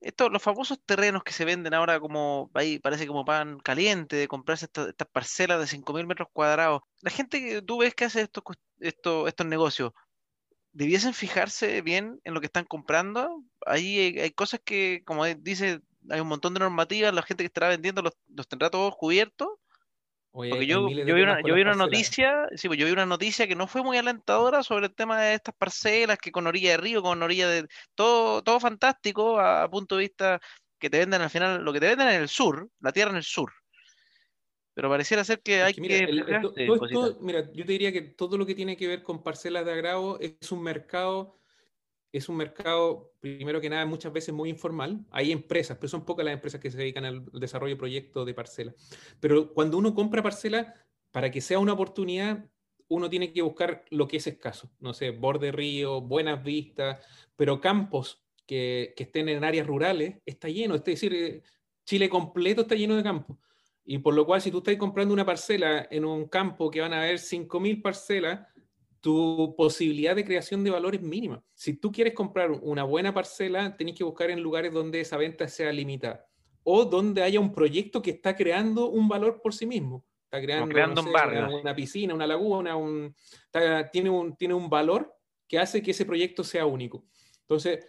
Estos, 0.00 0.32
los 0.32 0.42
famosos 0.42 0.80
terrenos 0.84 1.22
que 1.22 1.32
se 1.32 1.44
venden 1.44 1.74
ahora 1.74 2.00
como, 2.00 2.50
ahí 2.54 2.78
parece 2.78 3.06
como 3.06 3.24
pan 3.24 3.58
caliente, 3.60 4.16
de 4.16 4.28
comprarse 4.28 4.66
estas, 4.66 4.94
parcelas 5.12 5.60
de 5.60 5.66
5.000 5.66 6.06
metros 6.06 6.28
cuadrados. 6.32 6.80
La 7.02 7.10
gente 7.10 7.40
que 7.40 7.62
tú 7.62 7.78
ves 7.78 7.94
que 7.94 8.06
hace 8.06 8.22
estos, 8.22 8.42
estos, 8.80 9.28
estos 9.28 9.46
negocios, 9.46 9.92
¿debiesen 10.72 11.14
fijarse 11.14 11.82
bien 11.82 12.20
en 12.24 12.34
lo 12.34 12.40
que 12.40 12.46
están 12.46 12.64
comprando? 12.64 13.44
Ahí 13.66 14.18
hay, 14.18 14.30
cosas 14.32 14.60
que, 14.64 15.02
como 15.04 15.26
dice, 15.26 15.80
hay 16.08 16.20
un 16.20 16.28
montón 16.28 16.54
de 16.54 16.60
normativas, 16.60 17.12
la 17.14 17.22
gente 17.22 17.42
que 17.42 17.48
estará 17.48 17.68
vendiendo 17.68 18.02
los, 18.02 18.14
los 18.28 18.48
tendrá 18.48 18.70
todos 18.70 18.96
cubiertos 18.96 19.48
porque 20.32 20.66
yo, 20.66 20.86
vi 20.86 21.00
una, 21.10 21.40
yo 21.44 21.54
vi 21.54 21.62
una 21.62 21.74
noticia, 21.74 22.46
sí, 22.54 22.68
pues 22.68 22.78
yo 22.78 22.86
vi 22.86 22.92
una 22.92 23.06
noticia 23.06 23.48
que 23.48 23.56
no 23.56 23.66
fue 23.66 23.82
muy 23.82 23.98
alentadora 23.98 24.62
sobre 24.62 24.86
el 24.86 24.94
tema 24.94 25.20
de 25.20 25.34
estas 25.34 25.54
parcelas 25.56 26.18
que 26.18 26.30
con 26.30 26.46
orilla 26.46 26.70
de 26.70 26.76
río, 26.76 27.02
con 27.02 27.20
orilla 27.22 27.48
de 27.48 27.66
todo, 27.96 28.40
todo 28.42 28.60
fantástico 28.60 29.40
a, 29.40 29.68
punto 29.68 29.96
de 29.96 30.02
vista 30.02 30.40
que 30.78 30.88
te 30.88 30.98
venden 30.98 31.22
al 31.22 31.30
final, 31.30 31.64
lo 31.64 31.72
que 31.72 31.80
te 31.80 31.88
venden 31.88 32.08
en 32.08 32.22
el 32.22 32.28
sur, 32.28 32.68
la 32.80 32.92
tierra 32.92 33.10
en 33.10 33.16
el 33.16 33.24
sur. 33.24 33.52
Pero 34.72 34.88
pareciera 34.88 35.24
ser 35.24 35.40
que 35.42 35.62
hay 35.62 35.74
que. 35.74 35.80
mira, 37.20 37.52
yo 37.52 37.64
te 37.64 37.72
diría 37.72 37.92
que 37.92 38.02
todo 38.02 38.38
lo 38.38 38.46
que 38.46 38.54
tiene 38.54 38.76
que 38.76 38.86
ver 38.86 39.02
con 39.02 39.24
parcelas 39.24 39.64
de 39.64 39.72
agravo 39.72 40.18
es 40.20 40.52
un 40.52 40.62
mercado 40.62 41.39
es 42.12 42.28
un 42.28 42.36
mercado, 42.36 43.12
primero 43.20 43.60
que 43.60 43.70
nada, 43.70 43.86
muchas 43.86 44.12
veces 44.12 44.34
muy 44.34 44.50
informal. 44.50 45.04
Hay 45.10 45.30
empresas, 45.32 45.76
pero 45.78 45.88
son 45.88 46.04
pocas 46.04 46.24
las 46.24 46.34
empresas 46.34 46.60
que 46.60 46.70
se 46.70 46.78
dedican 46.78 47.04
al 47.04 47.24
desarrollo 47.32 47.74
de 47.74 47.78
proyectos 47.78 48.26
de 48.26 48.34
parcela. 48.34 48.74
Pero 49.20 49.52
cuando 49.52 49.78
uno 49.78 49.94
compra 49.94 50.22
parcela, 50.22 50.74
para 51.12 51.30
que 51.30 51.40
sea 51.40 51.58
una 51.58 51.72
oportunidad, 51.72 52.44
uno 52.88 53.08
tiene 53.08 53.32
que 53.32 53.42
buscar 53.42 53.84
lo 53.90 54.08
que 54.08 54.16
es 54.16 54.26
escaso. 54.26 54.70
No 54.80 54.92
sé, 54.92 55.10
borde 55.10 55.52
río, 55.52 56.00
buenas 56.00 56.42
vistas, 56.42 57.04
pero 57.36 57.60
campos 57.60 58.24
que, 58.46 58.92
que 58.96 59.04
estén 59.04 59.28
en 59.28 59.44
áreas 59.44 59.66
rurales, 59.66 60.16
está 60.26 60.48
lleno. 60.48 60.74
Es 60.74 60.84
decir, 60.84 61.14
eh, 61.14 61.42
Chile 61.84 62.08
completo 62.08 62.62
está 62.62 62.74
lleno 62.74 62.96
de 62.96 63.02
campos. 63.04 63.36
Y 63.84 63.98
por 63.98 64.14
lo 64.14 64.26
cual, 64.26 64.40
si 64.40 64.50
tú 64.50 64.58
estás 64.58 64.76
comprando 64.76 65.14
una 65.14 65.24
parcela 65.24 65.86
en 65.90 66.04
un 66.04 66.28
campo 66.28 66.70
que 66.70 66.80
van 66.80 66.92
a 66.92 67.02
haber 67.02 67.18
5.000 67.18 67.82
parcelas, 67.82 68.46
tu 69.00 69.54
posibilidad 69.56 70.14
de 70.14 70.24
creación 70.24 70.62
de 70.62 70.70
valor 70.70 70.94
es 70.94 71.02
mínima. 71.02 71.42
Si 71.54 71.74
tú 71.74 71.90
quieres 71.90 72.14
comprar 72.14 72.50
una 72.50 72.84
buena 72.84 73.14
parcela, 73.14 73.76
tenés 73.76 73.94
que 73.94 74.04
buscar 74.04 74.30
en 74.30 74.40
lugares 74.40 74.72
donde 74.72 75.00
esa 75.00 75.16
venta 75.16 75.48
sea 75.48 75.72
limitada 75.72 76.26
o 76.62 76.84
donde 76.84 77.22
haya 77.22 77.40
un 77.40 77.52
proyecto 77.52 78.02
que 78.02 78.10
está 78.10 78.36
creando 78.36 78.90
un 78.90 79.08
valor 79.08 79.40
por 79.42 79.54
sí 79.54 79.66
mismo. 79.66 80.04
Está 80.24 80.40
creando, 80.40 81.02
un 81.02 81.12
barrio. 81.12 81.60
Una, 81.60 81.74
piscina, 81.74 82.14
una 82.14 82.26
laguna, 82.26 82.76
tiene, 83.90 84.10
un, 84.10 84.36
tiene 84.36 84.54
un 84.54 84.68
valor 84.68 85.12
que 85.48 85.58
hace 85.58 85.82
que 85.82 85.90
ese 85.90 86.04
proyecto 86.04 86.44
sea 86.44 86.66
único. 86.66 87.04
Entonces, 87.40 87.80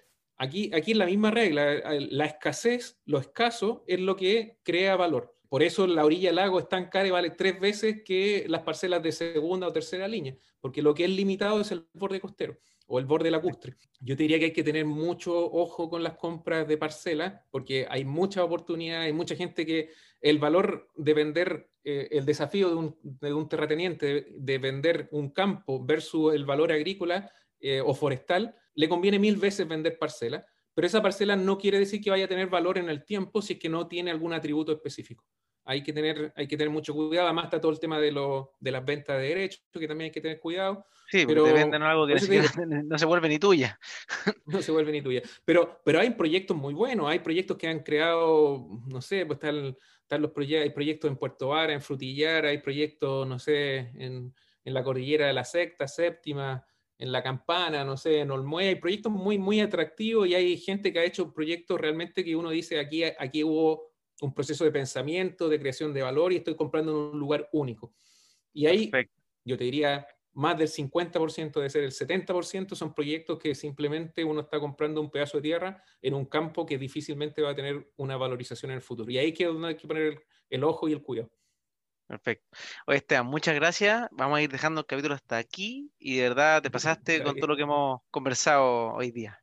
Aquí, 0.41 0.71
aquí 0.73 0.93
es 0.93 0.97
la 0.97 1.05
misma 1.05 1.29
regla, 1.29 1.79
la 1.99 2.25
escasez, 2.25 2.99
lo 3.05 3.19
escaso, 3.19 3.83
es 3.85 3.99
lo 3.99 4.15
que 4.15 4.57
crea 4.63 4.95
valor. 4.95 5.37
Por 5.51 5.63
eso 5.63 5.85
la 5.85 6.05
orilla 6.05 6.29
del 6.29 6.37
lago 6.37 6.59
es 6.59 6.69
tan 6.69 6.85
cara 6.85 7.09
y 7.09 7.11
vale 7.11 7.31
tres 7.31 7.59
veces 7.59 8.03
que 8.05 8.45
las 8.47 8.61
parcelas 8.61 9.03
de 9.03 9.11
segunda 9.11 9.67
o 9.67 9.73
tercera 9.73 10.07
línea, 10.07 10.33
porque 10.61 10.81
lo 10.81 10.93
que 10.93 11.03
es 11.03 11.09
limitado 11.09 11.59
es 11.59 11.73
el 11.73 11.85
borde 11.91 12.21
costero 12.21 12.57
o 12.87 12.99
el 12.99 13.05
borde 13.05 13.29
lacustre. 13.29 13.75
Yo 13.99 14.15
te 14.15 14.23
diría 14.23 14.39
que 14.39 14.45
hay 14.45 14.53
que 14.53 14.63
tener 14.63 14.85
mucho 14.85 15.33
ojo 15.51 15.89
con 15.89 16.03
las 16.03 16.13
compras 16.13 16.65
de 16.69 16.77
parcelas, 16.77 17.41
porque 17.51 17.85
hay 17.89 18.05
mucha 18.05 18.45
oportunidad, 18.45 19.01
hay 19.01 19.11
mucha 19.11 19.35
gente 19.35 19.65
que 19.65 19.89
el 20.21 20.39
valor 20.39 20.89
de 20.95 21.13
vender, 21.13 21.69
eh, 21.83 22.07
el 22.11 22.23
desafío 22.23 22.93
de 23.03 23.33
un, 23.33 23.49
terrateniente 23.49 24.27
de, 24.33 24.57
vender 24.57 25.09
un 25.11 25.31
campo 25.31 25.85
versus 25.85 26.33
el 26.33 26.45
valor 26.45 26.71
agrícola 26.71 27.29
eh, 27.59 27.81
o 27.85 27.93
forestal, 27.93 28.55
le 28.73 28.87
conviene 28.87 29.19
mil 29.19 29.35
veces 29.35 29.67
vender 29.67 29.99
parcela, 29.99 30.45
pero 30.73 30.87
esa 30.87 31.01
parcela 31.01 31.35
no 31.35 31.57
quiere 31.57 31.79
decir 31.79 32.01
que 32.01 32.09
vaya 32.09 32.25
a 32.25 32.29
tener 32.29 32.47
valor 32.47 32.77
en 32.77 32.89
el 32.89 33.03
tiempo 33.03 33.41
si 33.41 33.53
es 33.53 33.59
que 33.59 33.69
no 33.69 33.87
tiene 33.87 34.11
algún 34.11 34.33
atributo 34.33 34.71
específico. 34.71 35.25
Hay 35.63 35.83
que 35.83 35.93
tener, 35.93 36.33
hay 36.35 36.47
que 36.47 36.57
tener 36.57 36.71
mucho 36.71 36.93
cuidado, 36.93 37.27
además 37.27 37.45
está 37.45 37.61
todo 37.61 37.71
el 37.71 37.79
tema 37.79 37.99
de, 37.99 38.11
lo, 38.11 38.55
de 38.59 38.71
las 38.71 38.83
ventas 38.83 39.17
de 39.17 39.27
derechos, 39.27 39.63
que 39.71 39.87
también 39.87 40.05
hay 40.05 40.11
que 40.11 40.21
tener 40.21 40.39
cuidado. 40.39 40.85
Sí, 41.09 41.25
pero 41.27 41.43
te 41.43 41.53
venden 41.53 41.83
algo 41.83 42.07
que 42.07 42.15
no 42.85 42.97
se 42.97 43.05
vuelve 43.05 43.29
ni 43.29 43.37
tuya. 43.37 43.79
No 44.45 44.61
se 44.61 44.71
vuelve 44.71 44.91
ni 44.91 45.01
tuya. 45.01 45.21
Pero, 45.45 45.81
pero 45.85 45.99
hay 45.99 46.11
proyectos 46.11 46.57
muy 46.57 46.73
buenos, 46.73 47.07
hay 47.07 47.19
proyectos 47.19 47.57
que 47.57 47.67
han 47.67 47.79
creado, 47.79 48.67
no 48.87 49.01
sé, 49.01 49.25
pues 49.25 49.37
están, 49.37 49.77
están 50.01 50.21
los 50.21 50.31
proyectos, 50.31 50.63
hay 50.63 50.73
proyectos 50.73 51.11
en 51.11 51.17
Puerto 51.17 51.49
Vara, 51.49 51.73
en 51.73 51.81
Frutillar, 51.81 52.45
hay 52.45 52.57
proyectos, 52.57 53.27
no 53.27 53.37
sé, 53.37 53.91
en, 53.95 54.33
en 54.63 54.73
la 54.73 54.83
cordillera 54.83 55.27
de 55.27 55.33
la 55.33 55.43
sexta, 55.43 55.87
séptima, 55.87 56.65
en 57.01 57.11
La 57.11 57.23
Campana, 57.23 57.83
no 57.83 57.97
sé, 57.97 58.19
en 58.19 58.29
Olmué, 58.29 58.67
hay 58.67 58.75
proyectos 58.75 59.11
muy, 59.11 59.39
muy 59.39 59.59
atractivos 59.59 60.27
y 60.27 60.35
hay 60.35 60.55
gente 60.55 60.93
que 60.93 60.99
ha 60.99 61.03
hecho 61.03 61.33
proyectos 61.33 61.81
realmente 61.81 62.23
que 62.23 62.35
uno 62.35 62.51
dice 62.51 62.79
aquí, 62.79 63.03
aquí 63.03 63.43
hubo 63.43 63.89
un 64.21 64.35
proceso 64.35 64.63
de 64.63 64.71
pensamiento, 64.71 65.49
de 65.49 65.59
creación 65.59 65.95
de 65.95 66.03
valor 66.03 66.31
y 66.31 66.35
estoy 66.35 66.55
comprando 66.55 66.91
en 66.91 67.13
un 67.15 67.19
lugar 67.19 67.49
único. 67.53 67.91
Y 68.53 68.67
ahí 68.67 68.91
yo 69.43 69.57
te 69.57 69.63
diría, 69.63 70.05
más 70.33 70.59
del 70.59 70.67
50%, 70.67 71.59
de 71.59 71.69
ser 71.71 71.83
el 71.85 71.91
70%, 71.91 72.75
son 72.75 72.93
proyectos 72.93 73.39
que 73.39 73.55
simplemente 73.55 74.23
uno 74.23 74.41
está 74.41 74.59
comprando 74.59 75.01
un 75.01 75.09
pedazo 75.09 75.37
de 75.37 75.41
tierra 75.41 75.83
en 76.03 76.13
un 76.13 76.25
campo 76.25 76.67
que 76.67 76.77
difícilmente 76.77 77.41
va 77.41 77.49
a 77.49 77.55
tener 77.55 77.91
una 77.97 78.15
valorización 78.15 78.69
en 78.69 78.75
el 78.75 78.83
futuro. 78.83 79.09
Y 79.09 79.17
ahí 79.17 79.33
es 79.35 79.47
donde 79.47 79.69
hay 79.69 79.75
que 79.75 79.87
poner 79.87 80.03
el, 80.03 80.19
el 80.51 80.63
ojo 80.63 80.87
y 80.87 80.93
el 80.93 81.01
cuidado. 81.01 81.31
Perfecto. 82.11 82.45
Oye, 82.87 82.97
Esteban, 82.97 83.25
muchas 83.27 83.55
gracias. 83.55 84.09
Vamos 84.11 84.37
a 84.37 84.41
ir 84.41 84.51
dejando 84.51 84.81
el 84.81 84.85
capítulo 84.85 85.15
hasta 85.15 85.37
aquí 85.37 85.93
y 85.97 86.17
de 86.17 86.23
verdad 86.23 86.61
te 86.61 86.69
pasaste 86.69 87.23
con 87.23 87.37
todo 87.37 87.47
lo 87.51 87.55
que 87.55 87.61
hemos 87.63 88.01
conversado 88.11 88.91
hoy 88.93 89.11
día. 89.11 89.40